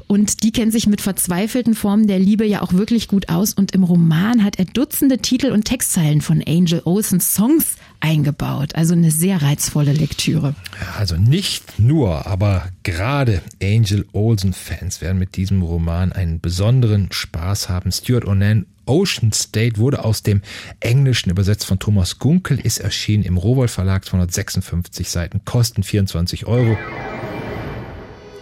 [0.07, 3.53] Und die kennt sich mit verzweifelten Formen der Liebe ja auch wirklich gut aus.
[3.53, 8.76] Und im Roman hat er Dutzende Titel und Textzeilen von Angel Olsens Songs eingebaut.
[8.76, 10.55] Also eine sehr reizvolle Lektüre.
[10.97, 17.91] Also nicht nur, aber gerade Angel Olsen-Fans werden mit diesem Roman einen besonderen Spaß haben.
[17.91, 20.41] Stuart Onan Ocean State wurde aus dem
[20.79, 26.77] Englischen übersetzt von Thomas Gunkel, ist erschienen im Rowold Verlag, 256 Seiten, kosten 24 Euro.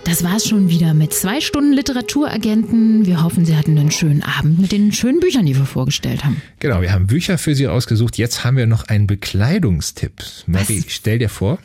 [0.04, 3.06] Das war's schon wieder mit zwei Stunden Literaturagenten.
[3.06, 6.42] Wir hoffen, Sie hatten einen schönen Abend mit den schönen Büchern, die wir vorgestellt haben.
[6.60, 8.18] Genau, wir haben Bücher für Sie ausgesucht.
[8.18, 10.24] Jetzt haben wir noch einen Bekleidungstipp.
[10.48, 11.60] Marie, stell dir vor,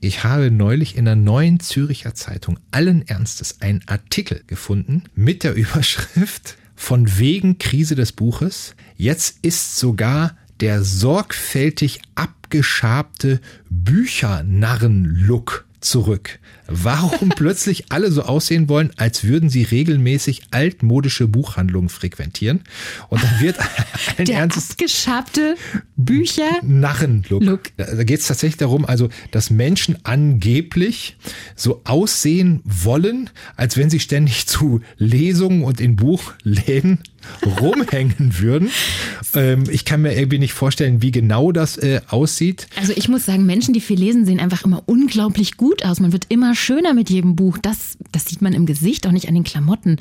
[0.00, 5.54] ich habe neulich in der neuen Züricher Zeitung allen Ernstes einen Artikel gefunden mit der
[5.54, 8.76] Überschrift von wegen Krise des Buches.
[8.96, 16.38] Jetzt ist sogar der sorgfältig abgeschabte Büchernarren-Look zurück.
[16.68, 22.60] Warum plötzlich alle so aussehen wollen, als würden sie regelmäßig altmodische Buchhandlungen frequentieren.
[23.08, 23.58] Und dann wird
[24.16, 25.56] allen Der Ernstes abgeschabte
[25.96, 27.42] Bücher Narrenlook.
[27.42, 27.62] Look.
[27.76, 31.16] Da geht es tatsächlich darum, also dass Menschen angeblich
[31.56, 36.98] so aussehen wollen, als wenn sie ständig zu Lesungen und in Buchläden
[37.60, 38.70] rumhängen würden.
[39.34, 42.68] Ähm, ich kann mir irgendwie nicht vorstellen, wie genau das äh, aussieht.
[42.76, 46.00] Also ich muss sagen, Menschen, die viel lesen, sehen einfach immer unglaublich gut aus.
[46.00, 47.58] Man wird immer schöner mit jedem Buch.
[47.58, 49.96] Das, das sieht man im Gesicht, auch nicht an den Klamotten.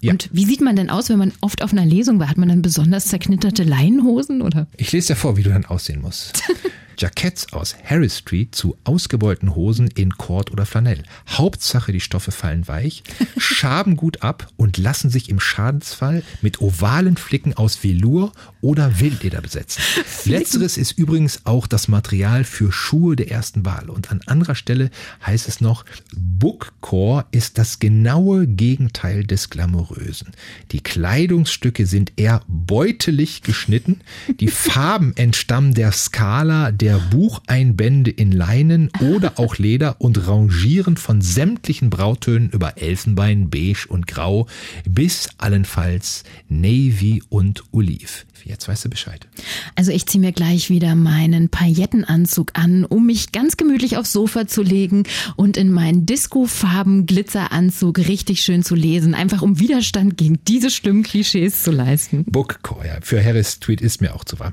[0.00, 0.12] Ja.
[0.12, 2.28] Und wie sieht man denn aus, wenn man oft auf einer Lesung war?
[2.28, 4.66] Hat man dann besonders zerknitterte Leinenhosen oder?
[4.76, 6.42] Ich lese dir vor, wie du dann aussehen musst.
[6.98, 11.04] Jacketts aus Harris Street zu ausgebeulten Hosen in Cord oder Flanell.
[11.28, 13.04] Hauptsache, die Stoffe fallen weich,
[13.38, 19.40] schaben gut ab und lassen sich im Schadensfall mit ovalen Flicken aus Velour oder Wildleder
[19.40, 19.82] besetzen.
[20.24, 23.90] Letzteres ist übrigens auch das Material für Schuhe der ersten Wahl.
[23.90, 24.90] Und an anderer Stelle
[25.24, 25.84] heißt es noch,
[26.14, 30.32] Bookcore ist das genaue Gegenteil des Glamourösen.
[30.72, 34.00] Die Kleidungsstücke sind eher beutelig geschnitten,
[34.40, 41.20] die Farben entstammen der Skala der Bucheinbände in Leinen oder auch Leder und rangieren von
[41.20, 44.46] sämtlichen Brautönen über Elfenbein, Beige und Grau
[44.88, 48.26] bis allenfalls Navy und Oliv.
[48.44, 49.26] Jetzt weißt du Bescheid.
[49.74, 54.46] Also ich ziehe mir gleich wieder meinen Paillettenanzug an, um mich ganz gemütlich aufs Sofa
[54.46, 55.04] zu legen
[55.36, 61.02] und in meinen Disco-Farben Glitzeranzug richtig schön zu lesen, einfach um Widerstand gegen diese schlimmen
[61.02, 62.24] Klischees zu leisten.
[62.24, 62.98] Bookcore, ja.
[63.02, 64.52] Für Harris Tweet ist mir auch zu warm.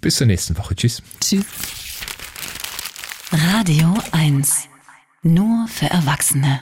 [0.00, 0.74] Bis zur nächsten Woche.
[0.74, 1.02] Tschüss.
[1.20, 1.44] Tschüss.
[3.32, 4.68] Radio 1.
[5.22, 6.60] Nur für Erwachsene.